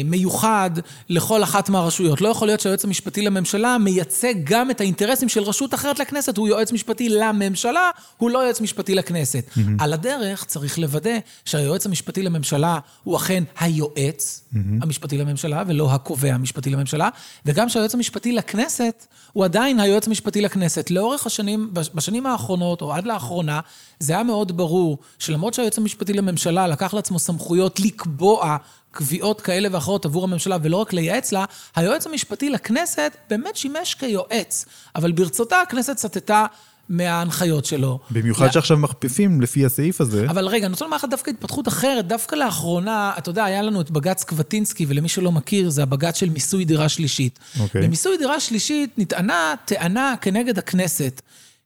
מיוחד 0.05 0.71
לכל 1.09 1.43
אחת 1.43 1.69
מהרשויות. 1.69 2.21
לא 2.21 2.29
יכול 2.29 2.47
להיות 2.47 2.59
שהיועץ 2.59 2.85
המשפטי 2.85 3.21
לממשלה 3.21 3.77
מייצג 3.77 4.33
גם 4.43 4.71
את 4.71 4.81
האינטרסים 4.81 5.29
של 5.29 5.43
רשות 5.43 5.73
אחרת 5.73 5.99
לכנסת. 5.99 6.37
הוא 6.37 6.47
יועץ 6.47 6.71
משפטי 6.71 7.09
לממשלה, 7.09 7.89
הוא 8.17 8.29
לא 8.29 8.39
יועץ 8.39 8.61
משפטי 8.61 8.95
לכנסת. 8.95 9.45
Mm-hmm. 9.49 9.59
על 9.79 9.93
הדרך 9.93 10.45
צריך 10.45 10.79
לוודא 10.79 11.17
שהיועץ 11.45 11.85
המשפטי 11.85 12.23
לממשלה 12.23 12.79
הוא 13.03 13.17
אכן 13.17 13.43
היועץ 13.59 14.41
mm-hmm. 14.53 14.57
המשפטי 14.81 15.17
לממשלה, 15.17 15.63
ולא 15.67 15.91
הקובע 15.91 16.33
המשפטי 16.33 16.69
לממשלה, 16.69 17.09
וגם 17.45 17.69
שהיועץ 17.69 17.93
המשפטי 17.93 18.31
לכנסת 18.31 19.05
הוא 19.33 19.45
עדיין 19.45 19.79
היועץ 19.79 20.07
המשפטי 20.07 20.41
לכנסת. 20.41 20.91
לאורך 20.91 21.25
השנים, 21.25 21.73
בשנים 21.73 22.25
האחרונות, 22.25 22.81
או 22.81 22.93
עד 22.93 23.05
לאחרונה, 23.05 23.59
זה 23.99 24.13
היה 24.13 24.23
מאוד 24.23 24.57
ברור 24.57 24.97
שלמרות 25.19 25.53
שהיועץ 25.53 25.77
המשפטי 25.77 26.13
לממשלה 26.13 26.67
לקח 26.67 26.93
לעצמו 26.93 27.19
סמכויות 27.19 27.79
לקבוע 27.79 28.57
קביעות 28.93 29.41
כאלה 29.41 29.69
ואחרות 29.71 30.05
עבור 30.05 30.23
הממשלה, 30.23 30.57
ולא 30.61 30.77
רק 30.77 30.93
לייעץ 30.93 31.31
לה, 31.31 31.45
היועץ 31.75 32.07
המשפטי 32.07 32.49
לכנסת 32.49 33.17
באמת 33.29 33.55
שימש 33.55 33.93
כיועץ, 33.95 34.65
אבל 34.95 35.11
ברצותה 35.11 35.61
הכנסת 35.61 35.97
סטתה 35.97 36.45
מההנחיות 36.89 37.65
שלו. 37.65 37.99
במיוחד 38.11 38.51
שעכשיו 38.51 38.77
מכפיפים 38.77 39.41
לפי 39.41 39.65
הסעיף 39.65 40.01
הזה. 40.01 40.25
אבל 40.29 40.47
רגע, 40.47 40.65
אני 40.65 40.71
רוצה 40.71 40.85
לומר 40.85 40.97
לך 40.97 41.05
דווקא 41.09 41.29
התפתחות 41.29 41.67
אחרת. 41.67 42.07
דווקא 42.07 42.35
לאחרונה, 42.35 43.11
אתה 43.17 43.29
יודע, 43.29 43.43
היה 43.43 43.61
לנו 43.61 43.81
את 43.81 43.91
בג"ץ 43.91 44.23
קווטינסקי, 44.23 44.85
ולמי 44.89 45.09
שלא 45.09 45.31
מכיר, 45.31 45.69
זה 45.69 45.83
הבג"ץ 45.83 46.17
של 46.17 46.29
מיסוי 46.29 46.65
דירה 46.65 46.89
שלישית. 46.89 47.39
אוקיי. 47.59 47.81
במיסוי 47.81 48.17
דירה 48.17 48.39
שלישית 48.39 48.89
נטענה 48.97 49.53
טענה 49.65 50.15
כנגד 50.21 50.57
הכנסת, 50.57 51.21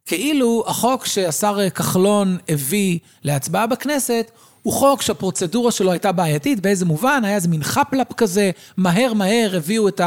כאילו 0.05 0.63
החוק 0.67 1.05
שהשר 1.05 1.69
כחלון 1.69 2.37
הביא 2.49 2.99
להצבעה 3.23 3.67
בכנסת, 3.67 4.31
הוא 4.67 4.73
חוק 4.73 5.01
שהפרוצדורה 5.01 5.71
שלו 5.71 5.91
הייתה 5.91 6.11
בעייתית, 6.11 6.59
באיזה 6.59 6.85
מובן? 6.85 7.21
היה 7.25 7.35
איזה 7.35 7.47
מין 7.47 7.63
חפלפ 7.63 8.13
כזה, 8.13 8.51
מהר 8.77 9.13
מהר 9.13 9.55
הביאו 9.57 9.87
את 9.87 10.01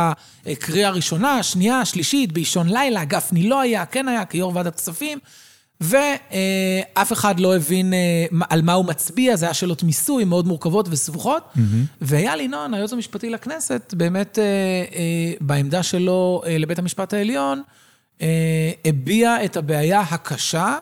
הקריאה 0.47 0.89
הראשונה, 0.89 1.35
השנייה, 1.37 1.81
השלישית, 1.81 2.33
באישון 2.33 2.69
לילה, 2.69 3.05
גפני 3.05 3.49
לא 3.49 3.61
היה, 3.61 3.87
כן 3.87 4.09
היה, 4.09 4.25
כיו"ר 4.25 4.53
ועדת 4.55 4.75
כספים, 4.77 5.19
ואף 5.81 7.13
אחד 7.13 7.41
לא 7.41 7.57
הבין 7.57 7.93
אה, 7.95 8.27
על 8.51 8.63
מה 8.63 8.73
הוא 8.73 8.85
מצביע, 8.85 9.37
זה 9.37 9.47
היה 9.47 9.55
שאלות 9.55 9.83
מיסוי 9.83 10.25
מאוד 10.25 10.47
מורכבות 10.47 10.87
וסבוכות. 10.91 11.43
Mm-hmm. 11.57 11.61
ואייל 12.01 12.41
ינון, 12.41 12.75
היועץ 12.75 12.93
המשפטי 12.93 13.31
לכנסת, 13.31 13.95
באמת 13.97 14.39
אה, 14.39 14.45
אה, 14.45 15.33
בעמדה 15.41 15.83
שלו 15.83 16.43
לבית 16.59 16.79
המשפט 16.79 17.15
העליון, 17.15 17.63
הביע 18.85 19.45
את 19.45 19.57
הבעיה 19.57 20.01
הקשה 20.01 20.79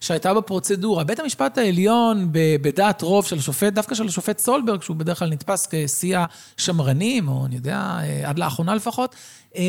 שהייתה 0.00 0.34
בפרוצדורה. 0.34 1.04
בית 1.04 1.20
המשפט 1.20 1.58
העליון, 1.58 2.28
בדעת 2.32 3.02
רוב 3.02 3.26
של 3.26 3.38
השופט, 3.38 3.72
דווקא 3.72 3.94
של 3.94 4.06
השופט 4.06 4.38
סולברג, 4.38 4.82
שהוא 4.82 4.96
בדרך 4.96 5.18
כלל 5.18 5.30
נתפס 5.30 5.68
כשיא 5.70 6.18
השמרנים, 6.58 7.28
או 7.28 7.46
אני 7.46 7.54
יודע, 7.54 7.98
אה, 8.02 8.28
עד 8.28 8.38
לאחרונה 8.38 8.74
לפחות, 8.74 9.14
אה, 9.56 9.62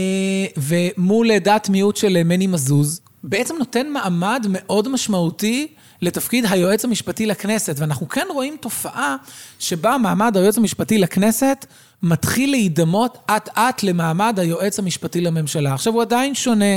ומול 0.58 1.38
דעת 1.38 1.70
מיעוט 1.70 1.96
של 1.96 2.24
מני 2.24 2.48
מזוז, 2.48 3.02
בעצם 3.24 3.56
נותן 3.60 3.88
מעמד 3.88 4.46
מאוד 4.50 4.89
משמעותי 4.89 5.67
לתפקיד 6.02 6.46
היועץ 6.50 6.86
המשפטי 6.86 7.26
לכנסת. 7.26 7.76
ואנחנו 7.80 8.10
כן 8.10 8.28
רואים 8.34 8.58
תופעה 8.60 9.15
שבה 9.60 9.98
מעמד 9.98 10.38
היועץ 10.38 10.58
המשפטי 10.58 10.98
לכנסת 10.98 11.65
מתחיל 12.04 12.52
להידמות 12.52 13.17
אט-אט 13.26 13.84
למעמד 13.84 14.39
היועץ 14.39 14.80
המשפטי 14.80 15.22
לממשלה. 15.22 15.74
עכשיו, 15.74 15.94
הוא 15.94 16.02
עדיין 16.02 16.36
שונה. 16.36 16.76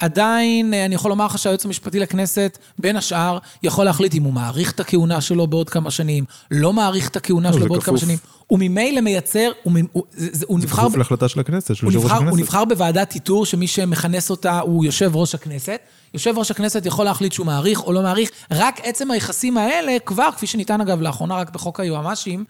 עדיין, 0.00 0.74
אה, 0.74 0.84
אני 0.84 0.94
יכול 0.94 1.10
לומר 1.10 1.26
לך 1.26 1.38
שהיועץ 1.38 1.64
המשפטי 1.64 1.98
לכנסת, 1.98 2.58
בין 2.78 2.96
השאר, 2.96 3.38
יכול 3.62 3.84
להחליט 3.84 4.14
אם 4.14 4.22
הוא 4.22 4.32
מאריך 4.32 4.72
את 4.72 4.80
הכהונה 4.80 5.20
שלו 5.20 5.46
בעוד 5.46 5.70
כמה 5.70 5.90
שנים, 5.90 6.24
לא 6.50 6.72
מאריך 6.72 7.08
את 7.08 7.16
הכהונה 7.16 7.50
לא, 7.50 7.56
שלו 7.56 7.68
בעוד 7.68 7.82
כמה 7.82 7.98
שנים. 7.98 8.18
הוא 8.46 8.58
ממילא 8.62 9.00
מייצר, 9.00 9.50
הוא, 9.62 9.72
הוא, 9.92 10.04
זה, 10.10 10.44
הוא 10.48 10.58
נבחר... 10.58 10.82
זה 10.82 10.88
כפוף 10.88 10.96
להחלטה 10.96 11.28
של 11.28 11.40
הכנסת, 11.40 11.76
של 11.76 11.86
יושב 11.86 11.98
ראש 11.98 12.10
הכנסת. 12.10 12.30
הוא 12.30 12.38
נבחר 12.38 12.64
בוועדת 12.64 13.14
איתור, 13.14 13.46
שמי 13.46 13.66
שמכנס 13.66 14.30
אותה 14.30 14.60
הוא 14.60 14.84
יושב 14.84 15.16
ראש 15.16 15.34
הכנסת. 15.34 15.80
יושב 16.14 16.38
ראש 16.38 16.50
הכנסת 16.50 16.86
יכול 16.86 17.04
להחליט 17.04 17.32
שהוא 17.32 17.46
מאריך 17.46 17.82
או 17.82 17.92
לא 17.92 18.02
מאריך. 18.02 18.30
רק 18.50 18.80
עצם 18.82 19.10
היחסים 19.10 19.56
האלה, 19.58 19.96
כבר, 20.06 20.28
כפי 20.36 20.46
שניתן 20.46 20.80
אגב 20.80 21.00
לאחרונה 21.00 21.36
רק 21.36 21.50
בחוק 21.50 21.80
היועמ"שים, 21.80 22.44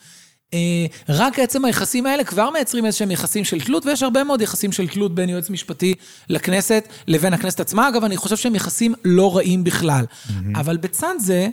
רק 1.09 1.39
עצם 1.39 1.65
היחסים 1.65 2.07
האלה 2.07 2.25
כבר 2.25 2.51
מייצרים 2.51 2.87
איזשהם 2.87 3.11
יחסים 3.11 3.45
של 3.45 3.61
תלות, 3.61 3.87
ויש 3.87 4.03
הרבה 4.03 4.25
מאוד 4.25 4.41
יחסים 4.41 4.73
של 4.73 4.89
תלות 4.89 5.15
בין 5.15 5.29
יועץ 5.29 5.51
משפטי 5.51 5.95
לכנסת 6.29 6.89
לבין 7.07 7.35
הכנסת 7.35 7.61
עצמה. 7.61 7.89
אגב, 7.89 8.05
אני 8.05 8.17
חושב 8.17 8.37
שהם 8.37 8.55
יחסים 8.55 8.95
לא 9.05 9.37
רעים 9.37 9.65
בכלל. 9.65 10.05
Mm-hmm. 10.05 10.33
אבל 10.55 10.77
בצד 10.77 11.15
זה, 11.19 11.49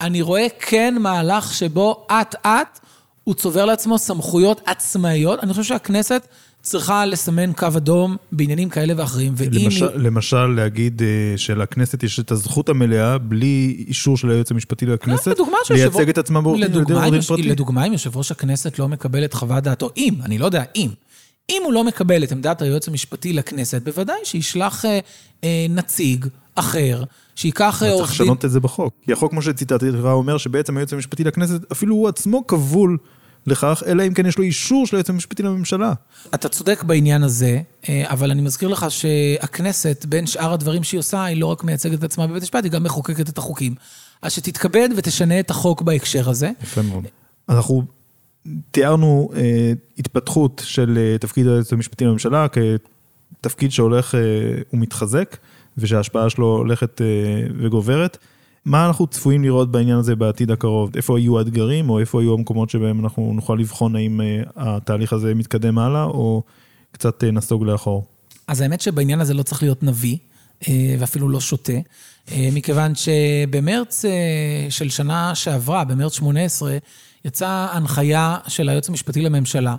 אני 0.00 0.22
רואה 0.22 0.46
כן 0.58 0.94
מהלך 0.98 1.54
שבו 1.54 2.06
אט-אט 2.10 2.80
הוא 3.24 3.34
צובר 3.34 3.64
לעצמו 3.64 3.98
סמכויות 3.98 4.60
עצמאיות. 4.66 5.38
אני 5.42 5.50
חושב 5.52 5.64
שהכנסת... 5.64 6.26
צריכה 6.62 7.06
לסמן 7.06 7.52
קו 7.52 7.66
אדום 7.76 8.16
בעניינים 8.32 8.68
כאלה 8.68 8.94
ואחרים, 8.96 9.32
ואם... 9.36 9.48
למשל, 9.52 9.88
היא... 9.88 9.96
למשל 9.96 10.46
להגיד 10.46 11.00
uh, 11.00 11.38
שלכנסת 11.38 12.02
יש 12.02 12.20
את 12.20 12.30
הזכות 12.30 12.68
המלאה, 12.68 13.18
בלי 13.18 13.84
אישור 13.88 14.16
של 14.16 14.30
היועץ 14.30 14.50
המשפטי 14.50 14.86
לכנסת, 14.86 15.36
כן, 15.36 15.74
לייצג 15.74 16.08
את 16.08 16.18
עצמם 16.18 16.42
בעורך 16.42 16.60
דין 16.70 17.20
פרטי. 17.20 17.42
לדוגמה, 17.42 17.86
אם 17.86 17.92
יושב 17.92 18.16
ראש 18.16 18.30
הכנסת 18.30 18.78
לא 18.78 18.88
מקבל 18.88 19.24
את 19.24 19.34
חוות 19.34 19.64
דעתו, 19.64 19.90
אם, 19.96 20.14
אני 20.24 20.38
לא 20.38 20.44
יודע, 20.44 20.62
אם, 20.76 20.88
אם 21.50 21.62
הוא 21.64 21.72
לא 21.72 21.84
מקבל 21.84 22.24
את 22.24 22.32
עמדת 22.32 22.62
היועץ 22.62 22.88
המשפטי 22.88 23.32
לכנסת, 23.32 23.82
בוודאי 23.82 24.16
שישלח 24.24 24.84
אה, 24.84 24.98
אה, 25.44 25.66
נציג 25.70 26.26
אחר, 26.54 27.02
שייקח 27.36 27.82
עורך 27.82 27.92
דין... 27.92 28.06
צריך 28.06 28.20
לשנות 28.20 28.44
את 28.44 28.50
זה 28.50 28.60
בחוק. 28.60 28.94
כי 29.04 29.12
החוק, 29.12 29.30
כמו 29.30 29.42
שציטטתי 29.42 29.90
לך, 29.90 30.04
אומר 30.04 30.38
שבעצם 30.38 30.76
היועץ 30.76 30.92
המשפטי 30.92 31.24
לכנסת, 31.24 31.72
אפילו 31.72 31.94
הוא 31.94 32.08
עצמו 32.08 32.46
כבול 32.46 32.98
לכך, 33.46 33.82
אלא 33.86 34.06
אם 34.06 34.14
כן 34.14 34.26
יש 34.26 34.38
לו 34.38 34.44
אישור 34.44 34.86
של 34.86 34.96
היועץ 34.96 35.10
המשפטי 35.10 35.42
לממשלה. 35.42 35.92
אתה 36.34 36.48
צודק 36.48 36.82
בעניין 36.82 37.22
הזה, 37.22 37.60
אה, 37.88 38.10
אבל 38.10 38.30
אני 38.30 38.42
מזכיר 38.42 38.68
לך 38.68 38.86
שהכנסת, 38.88 40.04
בין 40.08 40.26
שאר 40.26 40.52
הדברים 40.52 40.84
שהיא 40.84 40.98
עושה, 40.98 41.24
היא 41.24 41.40
לא 41.40 41.46
רק 41.46 41.64
מייצגת 41.64 41.98
את 41.98 42.04
עצמה 42.04 42.26
בבית 42.26 42.42
המשפט, 42.42 42.64
היא 42.64 42.72
גם 42.72 42.82
מחוקקת 42.82 43.28
את 43.28 43.38
החוקים. 43.38 43.74
אז 44.22 44.32
שתתכבד 44.32 44.88
ותשנה 44.96 45.40
את 45.40 45.50
החוק 45.50 45.82
בהקשר 45.82 46.30
הזה. 46.30 46.50
יפה 46.62 46.82
מאוד. 46.82 47.04
אנחנו 47.48 47.84
תיארנו 48.70 49.30
אה, 49.36 49.72
התפתחות 49.98 50.62
של 50.64 50.98
אה, 50.98 51.18
תפקיד 51.18 51.46
היועץ 51.46 51.72
המשפטי 51.72 52.04
לממשלה 52.04 52.46
כתפקיד 53.40 53.72
שהולך 53.72 54.14
אה, 54.14 54.20
ומתחזק, 54.72 55.36
ושההשפעה 55.78 56.30
שלו 56.30 56.46
הולכת 56.46 57.00
אה, 57.00 57.06
וגוברת. 57.58 58.18
מה 58.64 58.86
אנחנו 58.86 59.06
צפויים 59.06 59.42
לראות 59.42 59.72
בעניין 59.72 59.98
הזה 59.98 60.16
בעתיד 60.16 60.50
הקרוב? 60.50 60.90
איפה 60.96 61.18
יהיו 61.18 61.38
האתגרים, 61.38 61.90
או 61.90 61.98
איפה 61.98 62.22
יהיו 62.22 62.34
המקומות 62.34 62.70
שבהם 62.70 63.00
אנחנו 63.00 63.32
נוכל 63.34 63.56
לבחון 63.60 63.96
האם 63.96 64.20
אה, 64.20 64.42
התהליך 64.56 65.12
הזה 65.12 65.34
מתקדם 65.34 65.78
הלאה, 65.78 66.04
או 66.04 66.42
קצת 66.92 67.24
אה, 67.24 67.30
נסוג 67.30 67.64
לאחור? 67.64 68.04
אז 68.48 68.60
האמת 68.60 68.80
שבעניין 68.80 69.20
הזה 69.20 69.34
לא 69.34 69.42
צריך 69.42 69.62
להיות 69.62 69.82
נביא, 69.82 70.16
אה, 70.68 70.94
ואפילו 70.98 71.28
לא 71.28 71.40
שוטה, 71.40 71.72
מכיוון 72.52 72.92
שבמרץ 72.94 74.04
של 74.68 74.88
שנה 74.88 75.34
שעברה, 75.34 75.84
במרץ 75.84 76.12
18, 76.12 76.78
יצאה 77.24 77.68
הנחיה 77.72 78.36
של 78.48 78.68
היועץ 78.68 78.88
המשפטי 78.88 79.22
לממשלה. 79.22 79.76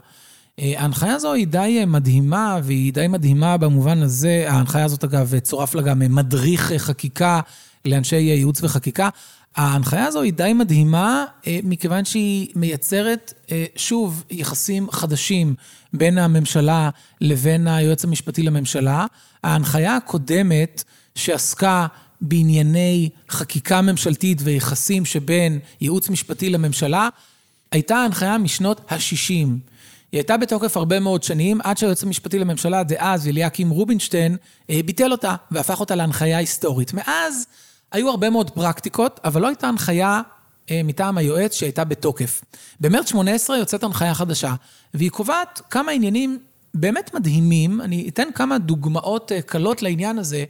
ההנחיה 0.58 1.14
הזו 1.14 1.34
היא 1.34 1.48
די 1.48 1.84
מדהימה, 1.88 2.60
והיא 2.64 2.94
די 2.94 3.08
מדהימה 3.08 3.58
במובן 3.58 4.02
הזה, 4.02 4.46
ההנחיה 4.48 4.86
הזאת 4.86 5.04
אגב, 5.04 5.40
צורף 5.40 5.76
לה 5.76 5.82
גם 5.82 6.00
מדריך 6.00 6.74
חקיקה 6.78 7.42
לאנשי 7.86 8.16
ייעוץ 8.16 8.64
וחקיקה. 8.64 9.10
ההנחיה 9.56 10.06
הזו 10.06 10.22
היא 10.22 10.34
די 10.34 10.54
מדהימה, 10.54 11.26
אה, 11.48 11.60
מכיוון 11.64 12.06
שהיא 12.06 12.48
מייצרת, 12.56 13.34
אה, 13.52 13.66
שוב, 13.76 14.24
יחסים 14.30 14.92
חדשים 14.92 15.56
בין 15.94 16.18
הממשלה 16.18 16.90
לבין 17.22 17.68
היועץ 17.68 18.04
המשפטי 18.04 18.44
לממשלה. 18.44 19.06
ההנחיה 19.44 19.96
הקודמת, 19.96 20.84
שעסקה 21.16 21.88
בענייני 22.22 23.10
חקיקה 23.30 23.82
ממשלתית 23.82 24.38
ויחסים 24.44 25.06
שבין 25.06 25.60
ייעוץ 25.82 26.10
משפטי 26.10 26.50
לממשלה, 26.50 27.10
הייתה 27.72 27.96
הנחיה 27.96 28.38
משנות 28.38 28.92
ה-60. 28.92 29.30
היא 30.12 30.20
הייתה 30.20 30.38
בתוקף 30.38 30.78
הרבה 30.78 31.00
מאוד 31.00 31.24
שנים, 31.24 31.62
עד 31.64 31.78
שהיועץ 31.78 32.04
המשפטי 32.04 32.40
לממשלה 32.40 32.84
דאז, 32.84 33.28
אליקים 33.28 33.70
רובינשטיין, 33.70 34.38
אה, 34.70 34.80
ביטל 34.86 35.12
אותה 35.12 35.36
והפך 35.52 35.80
אותה 35.80 35.96
להנחיה 35.96 36.38
היסטורית. 36.38 36.94
מאז 36.94 37.48
היו 37.92 38.10
הרבה 38.10 38.30
מאוד 38.30 38.50
פרקטיקות, 38.50 39.20
אבל 39.24 39.42
לא 39.42 39.48
הייתה 39.48 39.68
הנחיה 39.68 40.22
אה, 40.72 40.82
מטעם 40.84 41.18
היועץ 41.18 41.54
שהייתה 41.54 41.84
בתוקף. 41.84 42.42
במרץ 42.80 43.10
18 43.10 43.58
יוצאת 43.58 43.84
הנחיה 43.84 44.14
חדשה, 44.14 44.54
והיא 44.94 45.10
קובעת 45.10 45.62
כמה 45.70 45.92
עניינים 45.92 46.40
באמת 46.74 47.14
מדהימים. 47.14 47.82
אני 47.82 48.10
אתן 48.10 48.28
כמה 48.36 48.58
דוגמאות 48.58 49.32
אה, 49.32 49.42
קלות 49.42 49.82
לעניין 49.82 50.20
הזה. 50.20 50.44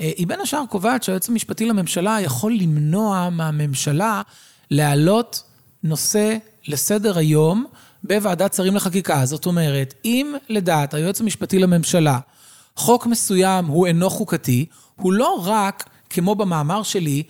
אה, 0.00 0.10
היא 0.16 0.26
בין 0.26 0.40
השאר 0.40 0.66
קובעת 0.68 1.02
שהיועץ 1.02 1.28
המשפטי 1.28 1.66
לממשלה 1.66 2.20
יכול 2.20 2.52
למנוע 2.52 3.28
מהממשלה 3.30 4.22
להעלות 4.70 5.42
נושא 5.82 6.36
לסדר 6.68 7.18
היום 7.18 7.64
בוועדת 8.04 8.54
שרים 8.54 8.76
לחקיקה. 8.76 9.26
זאת 9.26 9.46
אומרת, 9.46 9.94
אם 10.04 10.34
לדעת 10.48 10.94
היועץ 10.94 11.20
המשפטי 11.20 11.58
לממשלה, 11.58 12.18
חוק 12.76 13.06
מסוים 13.06 13.66
הוא 13.66 13.86
אינו 13.86 14.10
חוקתי, 14.10 14.66
הוא 14.96 15.12
לא 15.12 15.42
רק 15.44 15.89
כמו 16.10 16.34
במאמר 16.34 16.82
שלי, 16.82 17.22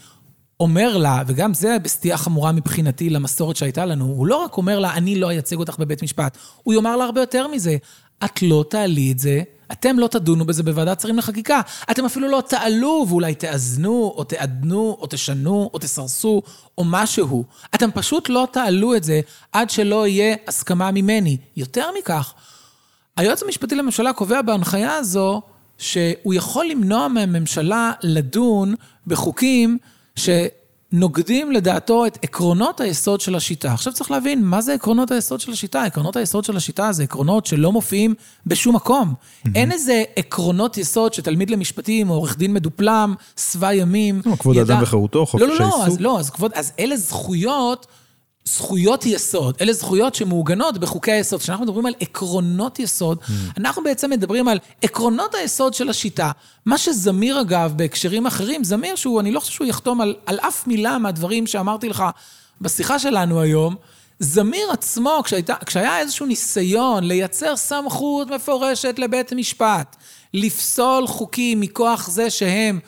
אומר 0.60 0.96
לה, 0.96 1.22
וגם 1.26 1.54
זה 1.54 1.76
בסטייה 1.82 2.16
חמורה 2.16 2.52
מבחינתי 2.52 3.10
למסורת 3.10 3.56
שהייתה 3.56 3.86
לנו, 3.86 4.04
הוא 4.04 4.26
לא 4.26 4.36
רק 4.36 4.56
אומר 4.56 4.78
לה, 4.78 4.94
אני 4.94 5.16
לא 5.16 5.30
אייצג 5.30 5.56
אותך 5.56 5.78
בבית 5.78 6.02
משפט, 6.02 6.38
הוא 6.62 6.74
יאמר 6.74 6.96
לה 6.96 7.04
הרבה 7.04 7.20
יותר 7.20 7.48
מזה, 7.48 7.76
את 8.24 8.42
לא 8.42 8.64
תעלי 8.70 9.12
את 9.12 9.18
זה, 9.18 9.42
אתם 9.72 9.98
לא 9.98 10.06
תדונו 10.06 10.44
בזה 10.44 10.62
בוועדת 10.62 11.00
שרים 11.00 11.18
לחקיקה. 11.18 11.60
אתם 11.90 12.04
אפילו 12.04 12.28
לא 12.28 12.42
תעלו 12.48 13.06
ואולי 13.08 13.34
תאזנו, 13.34 14.14
או 14.16 14.24
תעדנו, 14.24 14.96
או 15.00 15.06
תשנו, 15.10 15.70
או 15.74 15.78
תסרסו, 15.78 16.42
או 16.78 16.84
משהו. 16.86 17.44
אתם 17.74 17.90
פשוט 17.94 18.28
לא 18.28 18.48
תעלו 18.52 18.96
את 18.96 19.04
זה 19.04 19.20
עד 19.52 19.70
שלא 19.70 20.06
יהיה 20.06 20.36
הסכמה 20.48 20.90
ממני. 20.90 21.36
יותר 21.56 21.88
מכך, 21.98 22.34
היועץ 23.16 23.42
המשפטי 23.42 23.74
לממשלה 23.74 24.12
קובע 24.12 24.42
בהנחיה 24.42 24.94
הזו 24.94 25.42
שהוא 25.80 26.34
יכול 26.34 26.66
למנוע 26.66 27.08
מהממשלה 27.08 27.92
לדון 28.02 28.74
בחוקים 29.06 29.78
שנוגדים 30.16 31.52
לדעתו 31.52 32.06
את 32.06 32.18
עקרונות 32.22 32.80
היסוד 32.80 33.20
של 33.20 33.34
השיטה. 33.34 33.72
עכשיו 33.72 33.92
צריך 33.92 34.10
להבין, 34.10 34.44
מה 34.44 34.60
זה 34.60 34.74
עקרונות 34.74 35.10
היסוד 35.10 35.40
של 35.40 35.52
השיטה? 35.52 35.82
עקרונות 35.82 36.16
היסוד 36.16 36.44
של 36.44 36.56
השיטה 36.56 36.92
זה 36.92 37.02
עקרונות 37.02 37.46
שלא 37.46 37.72
מופיעים 37.72 38.14
בשום 38.46 38.76
מקום. 38.76 39.14
Mm-hmm. 39.14 39.50
אין 39.54 39.72
איזה 39.72 40.02
עקרונות 40.16 40.78
יסוד 40.78 41.14
שתלמיד 41.14 41.50
למשפטים 41.50 42.10
או 42.10 42.14
עורך 42.14 42.38
דין 42.38 42.52
מדופלם, 42.52 43.14
שבע 43.36 43.74
ימים... 43.74 44.22
כבוד 44.38 44.56
ידע... 44.56 44.74
האדם 44.74 44.82
וחירותו, 44.82 45.26
חופש 45.26 45.42
העיסוק. 45.42 45.60
לא, 45.60 45.66
לא, 45.66 45.78
לא, 45.78 45.86
אז, 45.86 46.00
לא 46.00 46.18
אז, 46.18 46.30
כבוד, 46.30 46.52
אז 46.54 46.72
אלה 46.78 46.96
זכויות... 46.96 47.86
זכויות 48.44 49.06
יסוד, 49.06 49.56
אלה 49.60 49.72
זכויות 49.72 50.14
שמעוגנות 50.14 50.78
בחוקי 50.78 51.12
היסוד. 51.12 51.40
כשאנחנו 51.40 51.64
מדברים 51.64 51.86
על 51.86 51.94
עקרונות 52.00 52.78
יסוד, 52.78 53.18
mm. 53.22 53.30
אנחנו 53.58 53.82
בעצם 53.82 54.10
מדברים 54.10 54.48
על 54.48 54.58
עקרונות 54.82 55.34
היסוד 55.34 55.74
של 55.74 55.88
השיטה. 55.88 56.30
מה 56.66 56.78
שזמיר, 56.78 57.40
אגב, 57.40 57.72
בהקשרים 57.76 58.26
אחרים, 58.26 58.64
זמיר 58.64 58.96
שהוא, 58.96 59.20
אני 59.20 59.32
לא 59.32 59.40
חושב 59.40 59.52
שהוא 59.52 59.66
יחתום 59.66 60.00
על, 60.00 60.14
על 60.26 60.38
אף 60.38 60.66
מילה 60.66 60.98
מהדברים 60.98 61.46
שאמרתי 61.46 61.88
לך 61.88 62.04
בשיחה 62.60 62.98
שלנו 62.98 63.40
היום, 63.40 63.76
זמיר 64.18 64.70
עצמו, 64.70 65.20
כשהייתה, 65.24 65.54
כשהיה 65.66 65.98
איזשהו 65.98 66.26
ניסיון 66.26 67.04
לייצר 67.04 67.56
סמכות 67.56 68.30
מפורשת 68.30 68.98
לבית 68.98 69.32
המשפט, 69.32 69.96
לפסול 70.34 71.06
חוקים 71.06 71.60
מכוח 71.60 72.08
זה 72.08 72.30
שהם 72.30 72.80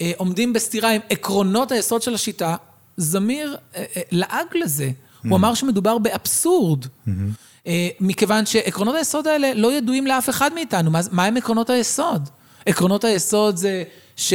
אה, 0.00 0.12
עומדים 0.16 0.52
בסתירה 0.52 0.90
עם 0.90 1.00
עקרונות 1.10 1.72
היסוד 1.72 2.02
של 2.02 2.14
השיטה, 2.14 2.56
זמיר 2.96 3.56
אה, 3.76 3.84
אה, 3.96 4.02
לעג 4.10 4.46
לזה. 4.54 4.90
הוא 5.28 5.36
אמר 5.36 5.54
שמדובר 5.54 5.98
באבסורד. 5.98 6.84
Mm-hmm. 6.84 7.10
אה, 7.66 7.88
מכיוון 8.00 8.46
שעקרונות 8.46 8.94
היסוד 8.94 9.26
האלה 9.26 9.54
לא 9.54 9.72
ידועים 9.72 10.06
לאף 10.06 10.30
אחד 10.30 10.50
מאיתנו. 10.54 10.90
מה 11.12 11.24
הם 11.24 11.36
עקרונות 11.36 11.70
היסוד? 11.70 12.28
עקרונות 12.66 13.04
היסוד 13.04 13.56
זה 13.56 13.82
ש... 14.16 14.34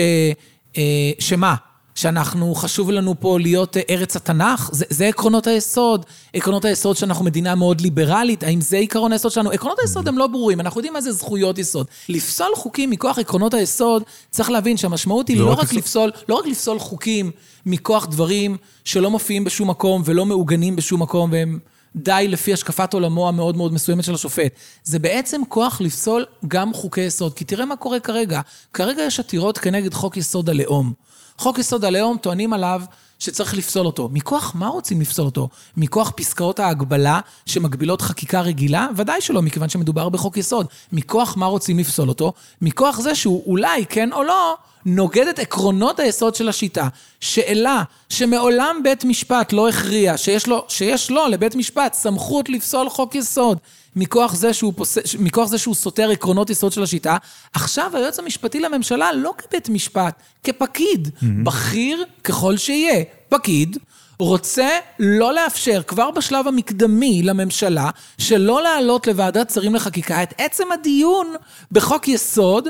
שמה? 1.19 1.55
שאנחנו, 1.95 2.55
חשוב 2.55 2.91
לנו 2.91 3.15
פה 3.19 3.39
להיות 3.39 3.77
ארץ 3.89 4.15
התנ"ך? 4.15 4.69
זה, 4.73 4.85
זה 4.89 5.07
עקרונות 5.07 5.47
היסוד. 5.47 6.05
עקרונות 6.33 6.65
היסוד 6.65 6.97
שאנחנו 6.97 7.25
מדינה 7.25 7.55
מאוד 7.55 7.81
ליברלית, 7.81 8.43
האם 8.43 8.61
זה 8.61 8.77
עקרון 8.77 9.11
היסוד 9.11 9.31
שלנו? 9.31 9.51
עקרונות 9.51 9.79
היסוד 9.79 10.07
הם 10.07 10.17
לא 10.17 10.27
ברורים, 10.27 10.59
אנחנו 10.59 10.79
יודעים 10.79 10.93
מה 10.93 11.01
זה 11.01 11.11
זכויות 11.11 11.57
יסוד. 11.57 11.87
לפסול 12.09 12.51
חוקים 12.55 12.89
מכוח 12.89 13.19
עקרונות 13.19 13.53
היסוד, 13.53 14.03
צריך 14.29 14.49
להבין 14.49 14.77
שהמשמעות 14.77 15.27
היא 15.27 15.37
לא, 15.37 15.45
לא 15.45 15.51
רק, 15.51 15.73
לפסול, 15.73 16.11
לא 16.29 16.35
רק 16.35 16.47
לפסול 16.47 16.79
חוקים 16.79 17.31
מכוח 17.65 18.05
דברים 18.05 18.57
שלא 18.85 19.09
מופיעים 19.09 19.43
בשום 19.43 19.69
מקום 19.69 20.01
ולא 20.05 20.25
מעוגנים 20.25 20.75
בשום 20.75 21.01
מקום, 21.01 21.31
והם 21.31 21.59
די 21.95 22.25
לפי 22.29 22.53
השקפת 22.53 22.93
עולמו 22.93 23.27
המאוד 23.27 23.57
מאוד 23.57 23.73
מסוימת 23.73 24.03
של 24.03 24.13
השופט. 24.13 24.51
זה 24.83 24.99
בעצם 24.99 25.41
כוח 25.49 25.81
לפסול 25.81 26.25
גם 26.47 26.73
חוקי 26.73 27.01
יסוד. 27.01 27.33
כי 27.33 27.45
תראה 27.45 27.65
מה 27.65 27.75
קורה 27.75 27.99
כרגע. 27.99 28.41
כרגע 28.73 29.03
יש 29.03 29.19
עתירות 29.19 29.57
כנגד 29.57 29.93
חוק 29.93 30.17
יסוד 30.17 30.49
הלאום. 30.49 30.93
חוק 31.41 31.59
יסוד 31.59 31.85
הלאום, 31.85 32.17
טוענים 32.17 32.53
עליו 32.53 32.81
שצריך 33.19 33.53
לפסול 33.53 33.85
אותו. 33.85 34.09
מכוח 34.11 34.51
מה 34.55 34.67
רוצים 34.67 35.01
לפסול 35.01 35.25
אותו? 35.25 35.49
מכוח 35.77 36.11
פסקאות 36.15 36.59
ההגבלה 36.59 37.19
שמגבילות 37.45 38.01
חקיקה 38.01 38.41
רגילה? 38.41 38.87
ודאי 38.95 39.21
שלא, 39.21 39.41
מכיוון 39.41 39.69
שמדובר 39.69 40.09
בחוק 40.09 40.37
יסוד. 40.37 40.67
מכוח 40.91 41.37
מה 41.37 41.45
רוצים 41.45 41.79
לפסול 41.79 42.09
אותו? 42.09 42.33
מכוח 42.61 42.99
זה 42.99 43.15
שהוא 43.15 43.43
אולי, 43.45 43.85
כן 43.89 44.13
או 44.13 44.23
לא, 44.23 44.57
נוגד 44.85 45.27
את 45.27 45.39
עקרונות 45.39 45.99
היסוד 45.99 46.35
של 46.35 46.49
השיטה. 46.49 46.87
שאלה 47.19 47.83
שמעולם 48.09 48.81
בית 48.83 49.05
משפט 49.05 49.53
לא 49.53 49.69
הכריע, 49.69 50.17
שיש 50.17 50.47
לו, 50.47 50.65
שיש 50.67 51.11
לו 51.11 51.27
לבית 51.27 51.55
משפט 51.55 51.93
סמכות 51.93 52.49
לפסול 52.49 52.89
חוק 52.89 53.15
יסוד 53.15 53.57
מכוח 53.95 54.33
זה 54.33 54.53
שהוא, 54.53 54.73
פוס... 54.75 54.97
מכוח 55.19 55.47
זה 55.47 55.57
שהוא 55.57 55.75
סותר 55.75 56.11
עקרונות 56.11 56.49
יסוד 56.49 56.71
של 56.71 56.83
השיטה, 56.83 57.17
עכשיו 57.53 57.91
היועץ 57.93 58.19
המשפטי 58.19 58.59
לממשלה 58.59 59.13
לא 59.13 59.33
כבית 59.37 59.69
משפט, 59.69 60.21
כפקיד, 60.43 61.07
mm-hmm. 61.07 61.25
בכיר 61.43 62.05
ככל 62.23 62.57
שיהיה, 62.57 63.03
פקיד, 63.29 63.77
רוצה 64.19 64.69
לא 64.99 65.33
לאפשר 65.33 65.81
כבר 65.83 66.11
בשלב 66.11 66.47
המקדמי 66.47 67.23
לממשלה 67.23 67.89
שלא 68.17 68.63
להעלות 68.63 69.07
לוועדת 69.07 69.49
שרים 69.49 69.75
לחקיקה 69.75 70.23
את 70.23 70.33
עצם 70.37 70.71
הדיון 70.71 71.33
בחוק 71.71 72.07
יסוד, 72.07 72.67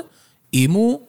אם 0.54 0.70
הוא 0.72 1.00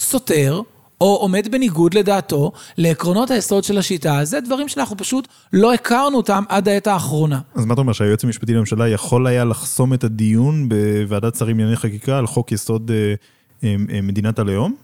סותר 0.00 0.60
או 1.00 1.16
עומד 1.16 1.48
בניגוד 1.50 1.94
לדעתו 1.94 2.52
לעקרונות 2.78 3.30
היסוד 3.30 3.64
של 3.64 3.78
השיטה. 3.78 4.24
זה 4.24 4.40
דברים 4.40 4.68
שאנחנו 4.68 4.96
פשוט 4.96 5.28
לא 5.52 5.74
הכרנו 5.74 6.16
אותם 6.16 6.44
עד 6.48 6.68
העת 6.68 6.86
האחרונה. 6.86 7.40
אז 7.54 7.64
מה 7.64 7.74
אתה 7.74 7.80
אומר, 7.80 7.92
שהיועץ 7.92 8.24
המשפטי 8.24 8.54
לממשלה 8.54 8.88
יכול 8.88 9.26
היה 9.26 9.44
לחסום 9.44 9.94
את 9.94 10.04
הדיון 10.04 10.68
בוועדת 10.68 11.36
שרים 11.36 11.58
לענייני 11.58 11.76
חקיקה 11.76 12.18
על 12.18 12.26
חוק 12.26 12.52
יסוד 12.52 12.90
אה, 12.90 13.14
אה, 13.64 13.76
אה, 13.94 14.00
מדינת 14.00 14.38
הלאום? 14.38 14.74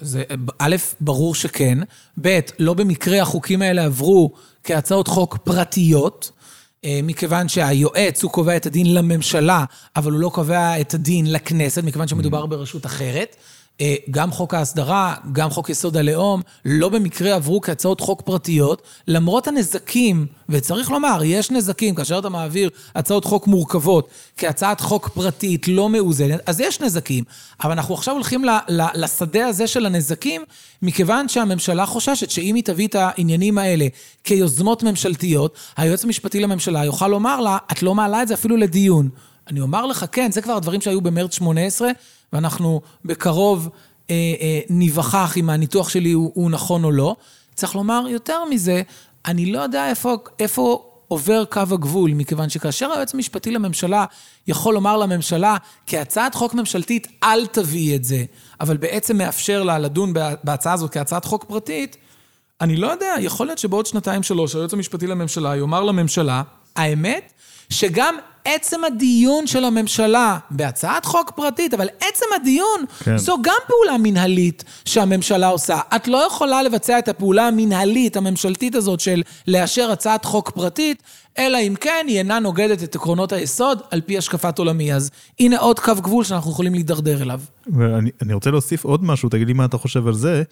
זה, 0.00 0.22
א', 0.58 0.76
ברור 1.00 1.34
שכן. 1.34 1.78
ב', 2.20 2.38
לא 2.58 2.74
במקרה 2.74 3.22
החוקים 3.22 3.62
האלה 3.62 3.84
עברו 3.84 4.32
כהצעות 4.64 5.08
חוק 5.08 5.36
פרטיות. 5.36 6.30
אה, 6.84 7.00
מכיוון 7.02 7.48
שהיועץ, 7.48 8.22
הוא 8.22 8.30
קובע 8.30 8.56
את 8.56 8.66
הדין 8.66 8.94
לממשלה, 8.94 9.64
אבל 9.96 10.12
הוא 10.12 10.20
לא 10.20 10.28
קובע 10.34 10.80
את 10.80 10.94
הדין 10.94 11.32
לכנסת, 11.32 11.84
מכיוון 11.84 12.08
שמדובר 12.08 12.46
ברשות 12.46 12.86
אחרת. 12.86 13.36
אה, 13.82 13.94
גם 14.10 14.30
חוק 14.30 14.54
ההסדרה, 14.54 15.14
גם 15.32 15.50
חוק 15.50 15.70
יסוד 15.70 15.96
הלאום, 15.96 16.42
לא 16.64 16.88
במקרה 16.88 17.34
עברו 17.34 17.60
כהצעות 17.60 18.00
חוק 18.00 18.22
פרטיות, 18.22 18.82
למרות 19.08 19.48
הנזקים, 19.48 20.26
וצריך 20.48 20.90
לומר, 20.90 21.20
יש 21.24 21.50
נזקים, 21.50 21.94
כאשר 21.94 22.18
אתה 22.18 22.28
מעביר 22.28 22.70
הצעות 22.94 23.24
חוק 23.24 23.46
מורכבות 23.46 24.08
כהצעת 24.36 24.80
חוק 24.80 25.08
פרטית 25.08 25.68
לא 25.68 25.88
מאוזנת, 25.88 26.40
אז 26.46 26.60
יש 26.60 26.80
נזקים. 26.80 27.24
אבל 27.64 27.72
אנחנו 27.72 27.94
עכשיו 27.94 28.14
הולכים 28.14 28.44
לשדה 28.94 29.46
הזה 29.46 29.66
של 29.66 29.86
הנזקים, 29.86 30.42
מכיוון 30.82 31.28
שהממשלה 31.28 31.86
חוששת 31.86 32.30
שאם 32.30 32.54
היא 32.54 32.64
תביא 32.64 32.88
את 32.88 32.94
העניינים 32.94 33.58
האלה 33.58 33.86
כיוזמות 34.24 34.82
ממשלתיות, 34.82 35.54
היועץ 35.76 36.04
המשפטי 36.04 36.40
לממשלה 36.40 36.84
יוכל 36.84 37.08
לומר 37.08 37.40
לה, 37.40 37.58
את 37.72 37.82
לא 37.82 37.94
מעלה 37.94 38.22
את 38.22 38.28
זה 38.28 38.34
אפילו 38.34 38.56
לדיון. 38.56 39.08
אני 39.50 39.60
אומר 39.60 39.86
לך, 39.86 40.04
כן, 40.12 40.30
זה 40.32 40.42
כבר 40.42 40.52
הדברים 40.52 40.80
שהיו 40.80 41.00
במרץ 41.00 41.34
18, 41.34 41.88
ואנחנו 42.32 42.80
בקרוב 43.04 43.68
אה, 44.10 44.14
אה, 44.40 44.60
ניווכח 44.70 45.34
אם 45.36 45.50
הניתוח 45.50 45.88
שלי 45.88 46.12
הוא, 46.12 46.32
הוא 46.34 46.50
נכון 46.50 46.84
או 46.84 46.90
לא. 46.90 47.16
צריך 47.54 47.74
לומר 47.74 48.04
יותר 48.08 48.44
מזה, 48.44 48.82
אני 49.26 49.52
לא 49.52 49.58
יודע 49.58 49.88
איפה, 49.88 50.16
איפה 50.38 50.92
עובר 51.08 51.44
קו 51.44 51.60
הגבול, 51.60 52.10
מכיוון 52.14 52.48
שכאשר 52.48 52.92
היועץ 52.92 53.14
המשפטי 53.14 53.50
לממשלה 53.50 54.04
יכול 54.46 54.74
לומר 54.74 54.96
לממשלה, 54.96 55.56
כהצעת 55.86 56.34
חוק 56.34 56.54
ממשלתית, 56.54 57.06
אל 57.22 57.46
תביאי 57.46 57.96
את 57.96 58.04
זה, 58.04 58.24
אבל 58.60 58.76
בעצם 58.76 59.16
מאפשר 59.16 59.62
לה 59.62 59.78
לדון 59.78 60.12
בהצעה 60.44 60.72
הזאת 60.72 60.92
כהצעת 60.92 61.24
חוק 61.24 61.44
פרטית, 61.44 61.96
אני 62.60 62.76
לא 62.76 62.86
יודע, 62.86 63.14
יכול 63.20 63.46
להיות 63.46 63.58
שבעוד 63.58 63.86
שנתיים-שלוש 63.86 64.54
היועץ 64.54 64.72
המשפטי 64.72 65.06
לממשלה 65.06 65.56
יאמר 65.56 65.82
לממשלה, 65.84 66.42
האמת, 66.76 67.32
שגם 67.70 68.14
עצם 68.44 68.84
הדיון 68.84 69.46
של 69.46 69.64
הממשלה 69.64 70.38
בהצעת 70.50 71.04
חוק 71.04 71.30
פרטית, 71.30 71.74
אבל 71.74 71.86
עצם 72.00 72.26
הדיון 72.40 72.84
כן. 73.04 73.18
זו 73.18 73.36
גם 73.42 73.56
פעולה 73.66 73.96
מנהלית 73.98 74.64
שהממשלה 74.84 75.48
עושה. 75.48 75.78
את 75.96 76.08
לא 76.08 76.26
יכולה 76.26 76.62
לבצע 76.62 76.98
את 76.98 77.08
הפעולה 77.08 77.48
המנהלית, 77.48 78.16
הממשלתית 78.16 78.74
הזאת 78.74 79.00
של 79.00 79.22
לאשר 79.48 79.90
הצעת 79.90 80.24
חוק 80.24 80.50
פרטית, 80.50 81.02
אלא 81.38 81.58
אם 81.58 81.74
כן 81.80 82.04
היא 82.08 82.18
אינה 82.18 82.38
נוגדת 82.38 82.82
את 82.82 82.94
עקרונות 82.94 83.32
היסוד 83.32 83.80
על 83.90 84.00
פי 84.00 84.18
השקפת 84.18 84.58
עולמי. 84.58 84.94
אז 84.94 85.10
הנה 85.40 85.58
עוד 85.58 85.80
קו 85.80 85.94
גבול 85.94 86.24
שאנחנו 86.24 86.50
יכולים 86.50 86.74
להידרדר 86.74 87.22
אליו. 87.22 87.40
ואני 87.76 88.32
רוצה 88.32 88.50
להוסיף 88.50 88.84
עוד 88.84 89.04
משהו, 89.04 89.28
תגיד 89.28 89.46
לי 89.46 89.52
מה 89.52 89.64
אתה 89.64 89.78
חושב 89.78 90.06
על 90.06 90.14
זה. 90.14 90.42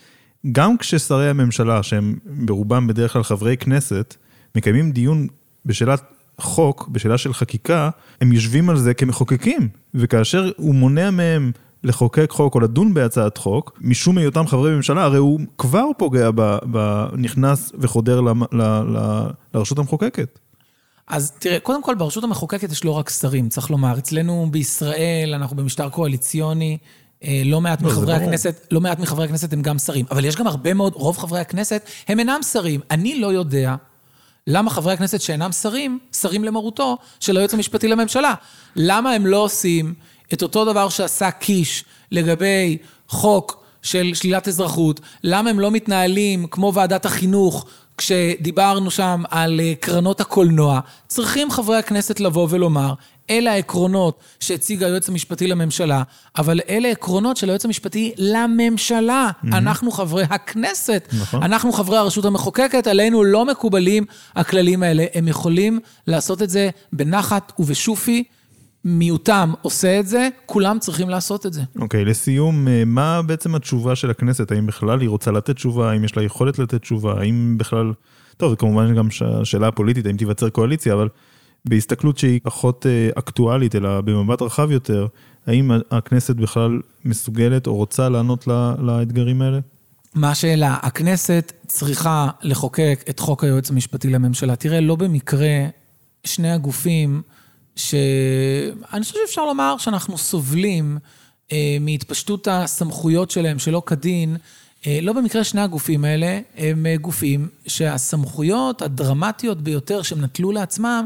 גם 0.53 0.79
כששרי 0.79 1.31
הממשלה, 1.31 1.83
שהם 1.83 2.19
ברובם 2.25 2.87
בדרך 2.87 3.13
כלל 3.13 3.23
חברי 3.23 3.57
כנסת, 3.57 4.15
מקיימים 4.57 4.93
דיון 4.93 5.27
בשאלת 5.67 6.03
חוק, 6.41 6.89
בשאלה 6.89 7.19
של 7.19 7.35
חקיקה, 7.35 7.91
הם 8.21 8.33
יושבים 8.33 8.71
על 8.71 8.77
זה 8.77 8.95
כמחוקקים, 8.95 9.69
וכאשר 9.95 10.51
הוא 10.57 10.75
מונע 10.75 11.11
מהם 11.11 11.53
לחוקק 11.85 12.31
חוק 12.31 12.55
או 12.55 12.61
לדון 12.61 12.95
בהצעת 12.95 13.39
חוק, 13.39 13.79
משום 13.81 14.19
היותם 14.19 14.47
חברי 14.47 14.75
ממשלה, 14.77 15.05
הרי 15.05 15.19
הוא 15.19 15.41
כבר 15.59 15.85
פוגע, 15.99 16.31
ב, 16.35 16.57
ב, 16.71 17.07
נכנס 17.17 17.73
וחודר 17.79 18.21
ל, 18.21 18.29
ל, 18.53 18.63
ל, 18.63 19.27
לרשות 19.55 19.79
המחוקקת. 19.79 20.39
אז 21.09 21.33
תראה, 21.39 21.61
קודם 21.61 21.83
כל 21.83 21.95
ברשות 21.95 22.25
המחוקקת 22.25 22.73
יש 22.73 22.85
לא 22.85 22.91
רק 22.91 23.11
שרים, 23.11 23.49
צריך 23.49 23.71
לומר. 23.71 23.99
אצלנו 23.99 24.49
בישראל, 24.51 25.35
אנחנו 25.35 25.57
במשטר 25.57 25.89
קואליציוני, 25.89 26.79
אה, 27.25 27.43
לא 27.45 27.61
מעט 27.61 27.83
לא, 27.83 27.89
מחברי. 27.89 28.15
הכנסת, 28.15 28.67
לא 28.71 28.81
מעט 28.81 28.99
מחברי 28.99 29.25
הכנסת 29.25 29.53
הם 29.53 29.63
גם 29.63 29.79
שרים. 29.79 30.07
אבל 30.11 30.25
יש 30.25 30.37
גם 30.37 30.47
הרבה 30.47 30.75
מאוד, 30.75 30.93
רוב 30.95 31.19
חברי 31.19 31.41
הכנסת 31.41 31.83
הם 32.09 32.19
אינם 32.19 32.41
שרים. 32.43 32.81
אני 32.91 33.21
לא 33.21 33.27
יודע 33.27 33.75
למה 34.53 34.71
חברי 34.71 34.93
הכנסת 34.93 35.21
שאינם 35.21 35.53
שרים, 35.53 35.99
שרים 36.13 36.45
למרותו 36.45 36.99
של 37.21 37.37
היועץ 37.37 37.55
המשפטי 37.55 37.89
לממשלה. 37.89 38.35
למה 38.77 39.13
הם 39.13 39.27
לא 39.27 39.37
עושים 39.37 39.95
את 40.33 40.43
אותו 40.43 40.65
דבר 40.65 40.89
שעשה 40.89 41.31
קיש 41.31 41.85
לגבי 42.13 42.79
חוק 43.09 43.65
של 43.83 44.11
שלילת 44.15 44.49
אזרחות? 44.49 45.01
למה 45.25 45.51
הם 45.51 45.61
לא 45.61 45.71
מתנהלים 45.71 46.47
כמו 46.47 46.75
ועדת 46.75 47.05
החינוך 47.07 47.67
כשדיברנו 47.99 48.91
שם 48.91 49.23
על 49.31 49.61
אה, 49.61 49.73
קרנות 49.81 50.21
הקולנוע? 50.21 50.81
צריכים 51.09 51.51
חברי 51.51 51.77
הכנסת 51.77 52.21
לבוא 52.21 52.47
ולומר, 52.51 52.95
אלה 53.31 53.53
העקרונות 53.53 54.21
שהציג 54.41 54.85
היועץ 54.85 55.09
המשפטי 55.09 55.47
לממשלה, 55.47 56.03
אבל 56.39 56.61
אלה 56.69 56.89
עקרונות 56.89 57.37
של 57.37 57.49
היועץ 57.49 57.65
המשפטי 57.65 58.13
לממשלה. 58.19 59.31
Mm-hmm. 59.31 59.49
אנחנו 59.53 59.91
חברי 59.91 60.25
הכנסת, 60.31 61.09
נכון. 61.21 61.43
אנחנו 61.43 61.73
חברי 61.73 61.97
הרשות 61.97 62.25
המחוקקת, 62.25 62.87
עלינו 62.87 63.25
לא 63.25 63.47
מקובלים 63.47 64.05
הכללים 64.35 64.83
האלה. 64.83 65.05
הם 65.15 65.29
יכולים 65.29 65.81
לעשות 66.07 66.43
את 66.43 66.51
זה 66.51 66.71
בנחת 66.93 67.53
ובשופי. 67.59 68.25
מיעוטם 68.85 69.53
עושה 69.63 70.01
את 70.01 70.07
זה, 70.07 70.29
כולם 70.47 70.79
צריכים 70.79 71.09
לעשות 71.09 71.47
את 71.47 71.53
זה. 71.53 71.63
אוקיי, 71.79 72.05
לסיום, 72.05 72.69
אה, 72.69 72.83
מה 72.87 73.23
בעצם 73.23 73.55
התשובה 73.55 73.97
של 73.97 74.11
הכנסת? 74.11 74.53
האם 74.53 74.67
בכלל 74.67 75.01
היא 75.01 75.09
רוצה 75.09 75.31
לתת 75.31 75.57
תשובה? 75.57 75.91
האם 75.91 76.05
יש 76.05 76.17
לה 76.17 76.23
יכולת 76.23 76.59
לתת 76.59 76.83
תשובה? 76.83 77.21
האם 77.21 77.59
בכלל... 77.59 77.93
טוב, 78.37 78.55
כמובן 78.55 78.95
גם 78.95 79.09
השאלה 79.41 79.69
הפוליטית, 79.69 80.07
האם 80.07 80.17
תיווצר 80.17 80.49
קואליציה, 80.49 80.95
אבל 80.95 81.09
בהסתכלות 81.65 82.19
שהיא 82.19 82.41
פחות 82.43 82.87
אה, 82.87 83.11
אקטואלית, 83.19 83.75
אלא 83.75 84.01
במבט 84.01 84.43
רחב 84.43 84.71
יותר, 84.71 85.07
האם 85.47 85.71
הכנסת 85.91 86.37
בכלל 86.37 86.81
מסוגלת 87.05 87.67
או 87.67 87.75
רוצה 87.77 88.09
לענות 88.09 88.47
לה- 88.47 88.75
לאתגרים 88.79 89.43
האלה? 89.43 89.59
מה 90.15 90.31
השאלה? 90.31 90.77
הכנסת 90.83 91.53
צריכה 91.67 92.29
לחוקק 92.43 93.05
את 93.11 93.21
חוק 93.21 93.45
היועץ 93.45 93.71
המשפטי 93.71 94.11
לממשלה. 94.11 94.57
תראה, 94.57 94.81
לא 94.81 94.97
במקרה 94.97 95.67
שני 96.25 96.51
הגופים 96.53 97.23
שאני 97.77 99.03
חושב 99.03 99.15
שאפשר 99.27 99.45
לומר 99.47 99.75
שאנחנו 99.79 100.19
סובלים 100.19 100.99
אה, 101.53 101.77
מהתפשטות 101.81 102.49
הסמכויות 102.51 103.31
שלהם 103.31 103.59
שלא 103.59 103.83
כדין. 103.87 104.37
אה, 104.87 104.99
לא 105.03 105.13
במקרה 105.13 105.45
שני 105.45 105.61
הגופים 105.61 106.05
האלה 106.05 106.41
הם 106.57 106.87
אה, 106.87 106.97
גופים 106.97 107.49
שהסמכויות 107.67 108.83
הדרמטיות 108.83 109.61
ביותר 109.63 110.03
שהם 110.03 110.21
נטלו 110.21 110.53
לעצמם, 110.53 111.05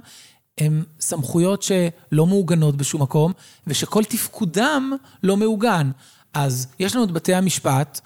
הן 0.58 0.82
סמכויות 1.00 1.62
שלא 1.62 2.26
מעוגנות 2.26 2.76
בשום 2.76 3.02
מקום, 3.02 3.32
ושכל 3.66 4.04
תפקודם 4.04 4.92
לא 5.22 5.36
מעוגן. 5.36 5.90
אז 6.34 6.66
יש 6.78 6.94
לנו 6.94 7.04
את 7.04 7.10
בתי 7.10 7.34
המשפט, 7.34 8.00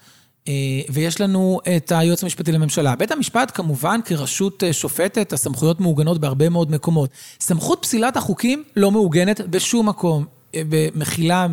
אה, 0.47 0.53
ויש 0.89 1.21
לנו 1.21 1.59
את 1.75 1.91
היועץ 1.95 2.23
המשפטי 2.23 2.51
לממשלה. 2.51 2.95
בית 2.95 3.11
המשפט, 3.11 3.51
כמובן, 3.55 3.99
כרשות 4.05 4.63
אה, 4.63 4.73
שופטת, 4.73 5.33
הסמכויות 5.33 5.79
מעוגנות 5.79 6.21
בהרבה 6.21 6.49
מאוד 6.49 6.71
מקומות. 6.71 7.09
סמכות 7.39 7.79
פסילת 7.81 8.17
החוקים 8.17 8.63
לא 8.75 8.91
מעוגנת 8.91 9.41
בשום 9.41 9.89
מקום. 9.89 10.25
אה, 10.55 10.61
במחילה 10.69 11.47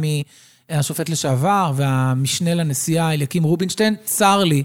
מהשופט 0.70 1.08
לשעבר 1.08 1.72
והמשנה 1.76 2.54
לנשיאה 2.54 3.12
אליקים 3.12 3.42
רובינשטיין, 3.42 3.94
צר 4.04 4.44
לי. 4.44 4.62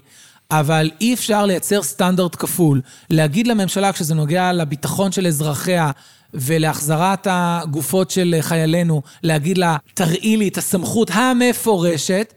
אבל 0.51 0.91
אי 1.01 1.13
אפשר 1.13 1.45
לייצר 1.45 1.83
סטנדרט 1.83 2.35
כפול. 2.35 2.81
להגיד 3.09 3.47
לממשלה, 3.47 3.93
כשזה 3.93 4.15
נוגע 4.15 4.53
לביטחון 4.53 5.11
של 5.11 5.27
אזרחיה 5.27 5.91
ולהחזרת 6.33 7.27
הגופות 7.29 8.11
של 8.11 8.35
חיילינו, 8.41 9.01
להגיד 9.23 9.57
לה, 9.57 9.77
תראי 9.93 10.37
לי 10.37 10.47
את 10.47 10.57
הסמכות 10.57 11.11
המפורשת, 11.13 12.33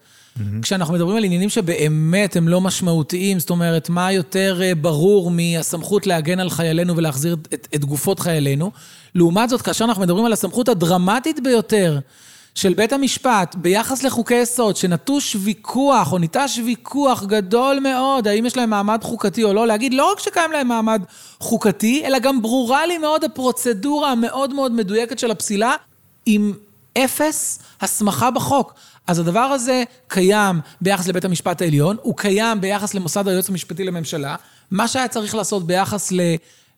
כשאנחנו 0.62 0.94
מדברים 0.94 1.16
על 1.16 1.24
עניינים 1.24 1.48
שבאמת 1.48 2.36
הם 2.36 2.48
לא 2.48 2.60
משמעותיים, 2.60 3.38
זאת 3.38 3.50
אומרת, 3.50 3.88
מה 3.88 4.12
יותר 4.12 4.60
אה, 4.62 4.74
ברור 4.74 5.30
מהסמכות 5.30 6.06
להגן 6.06 6.40
על 6.40 6.50
חיילינו 6.50 6.96
ולהחזיר 6.96 7.36
את, 7.54 7.68
את 7.74 7.84
גופות 7.84 8.20
חיילינו? 8.20 8.70
לעומת 9.14 9.48
זאת, 9.48 9.62
כאשר 9.62 9.84
אנחנו 9.84 10.02
מדברים 10.02 10.24
על 10.24 10.32
הסמכות 10.32 10.68
הדרמטית 10.68 11.40
ביותר 11.44 11.98
של 12.54 12.74
בית 12.74 12.92
המשפט 12.92 13.54
ביחס 13.54 14.02
לחוקי 14.02 14.34
יסוד, 14.34 14.76
שנטוש 14.76 15.36
ויכוח, 15.40 16.12
או 16.12 16.18
ניטש 16.18 16.58
ויכוח 16.64 17.24
גדול 17.24 17.78
מאוד, 17.80 18.28
האם 18.28 18.46
יש 18.46 18.56
להם 18.56 18.70
מעמד 18.70 18.98
חוקתי 19.02 19.44
או 19.44 19.52
לא, 19.52 19.66
להגיד 19.66 19.94
לא 19.94 20.12
רק 20.12 20.20
שקיים 20.20 20.52
להם 20.52 20.68
מעמד 20.68 21.02
חוקתי, 21.38 22.02
אלא 22.06 22.18
גם 22.18 22.42
ברורה 22.42 22.86
לי 22.86 22.98
מאוד 22.98 23.24
הפרוצדורה 23.24 24.12
המאוד 24.12 24.54
מאוד 24.54 24.72
מדויקת 24.72 25.18
של 25.18 25.30
הפסילה, 25.30 25.74
עם 26.26 26.52
אפס 26.98 27.58
הסמכה 27.80 28.30
בחוק. 28.30 28.74
אז 29.06 29.18
הדבר 29.18 29.40
הזה 29.40 29.82
קיים 30.08 30.60
ביחס 30.80 31.08
לבית 31.08 31.24
המשפט 31.24 31.62
העליון, 31.62 31.96
הוא 32.02 32.16
קיים 32.16 32.60
ביחס 32.60 32.94
למוסד 32.94 33.28
היועץ 33.28 33.48
המשפטי 33.48 33.84
לממשלה. 33.84 34.36
מה 34.70 34.88
שהיה 34.88 35.08
צריך 35.08 35.34
לעשות 35.34 35.66
ביחס 35.66 36.12
ל... 36.12 36.20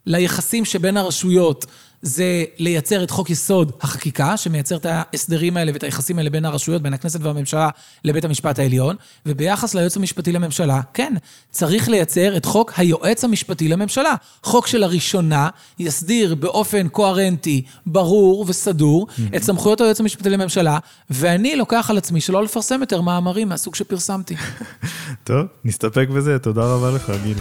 ליחסים 0.07 0.65
שבין 0.65 0.97
הרשויות 0.97 1.67
זה 2.07 2.45
לייצר 2.59 3.05
את 3.05 3.11
חוק 3.11 3.31
יסוד 3.31 3.73
החקיקה, 3.81 4.37
שמייצר 4.37 4.77
את 4.77 4.87
ההסדרים 4.89 5.57
האלה 5.57 5.73
ואת 5.73 5.83
היחסים 5.83 6.19
האלה 6.19 6.31
בין 6.31 6.45
הרשויות, 6.45 6.83
בין 6.83 6.95
הכנסת 6.95 7.21
והממשלה 7.23 7.69
לבית 8.05 8.25
המשפט 8.25 8.59
העליון, 8.59 8.97
וביחס 9.27 9.75
ליועץ 9.75 9.97
המשפטי 9.97 10.33
לממשלה, 10.33 10.81
כן, 10.95 11.15
צריך 11.51 11.89
לייצר 11.89 12.37
את 12.37 12.45
חוק 12.45 12.73
היועץ 12.77 13.25
המשפטי 13.25 13.69
לממשלה. 13.69 14.15
חוק 14.43 14.67
שלראשונה 14.67 15.49
יסדיר 15.79 16.35
באופן 16.35 16.89
קוהרנטי, 16.89 17.63
ברור 17.87 18.45
וסדור 18.49 19.07
את 19.37 19.43
סמכויות 19.43 19.81
היועץ 19.81 20.01
המשפטי 20.01 20.31
לממשלה, 20.31 20.79
ואני 21.11 21.57
לוקח 21.57 21.91
על 21.91 21.99
עצמי 21.99 22.21
שלא 22.21 22.45
לפרסם 22.45 22.81
יותר 22.81 23.01
מאמרים 23.01 23.49
מהסוג 23.49 23.75
שפרסמתי. 23.75 24.37
טוב, 25.25 25.47
נסתפק 25.65 26.09
בזה, 26.09 26.39
תודה 26.39 26.63
רבה 26.63 26.91
לך, 26.91 27.13
גיל. 27.25 27.39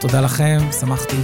תודה 0.00 0.20
לכם, 0.20 0.58
שמחתי. 0.80 1.16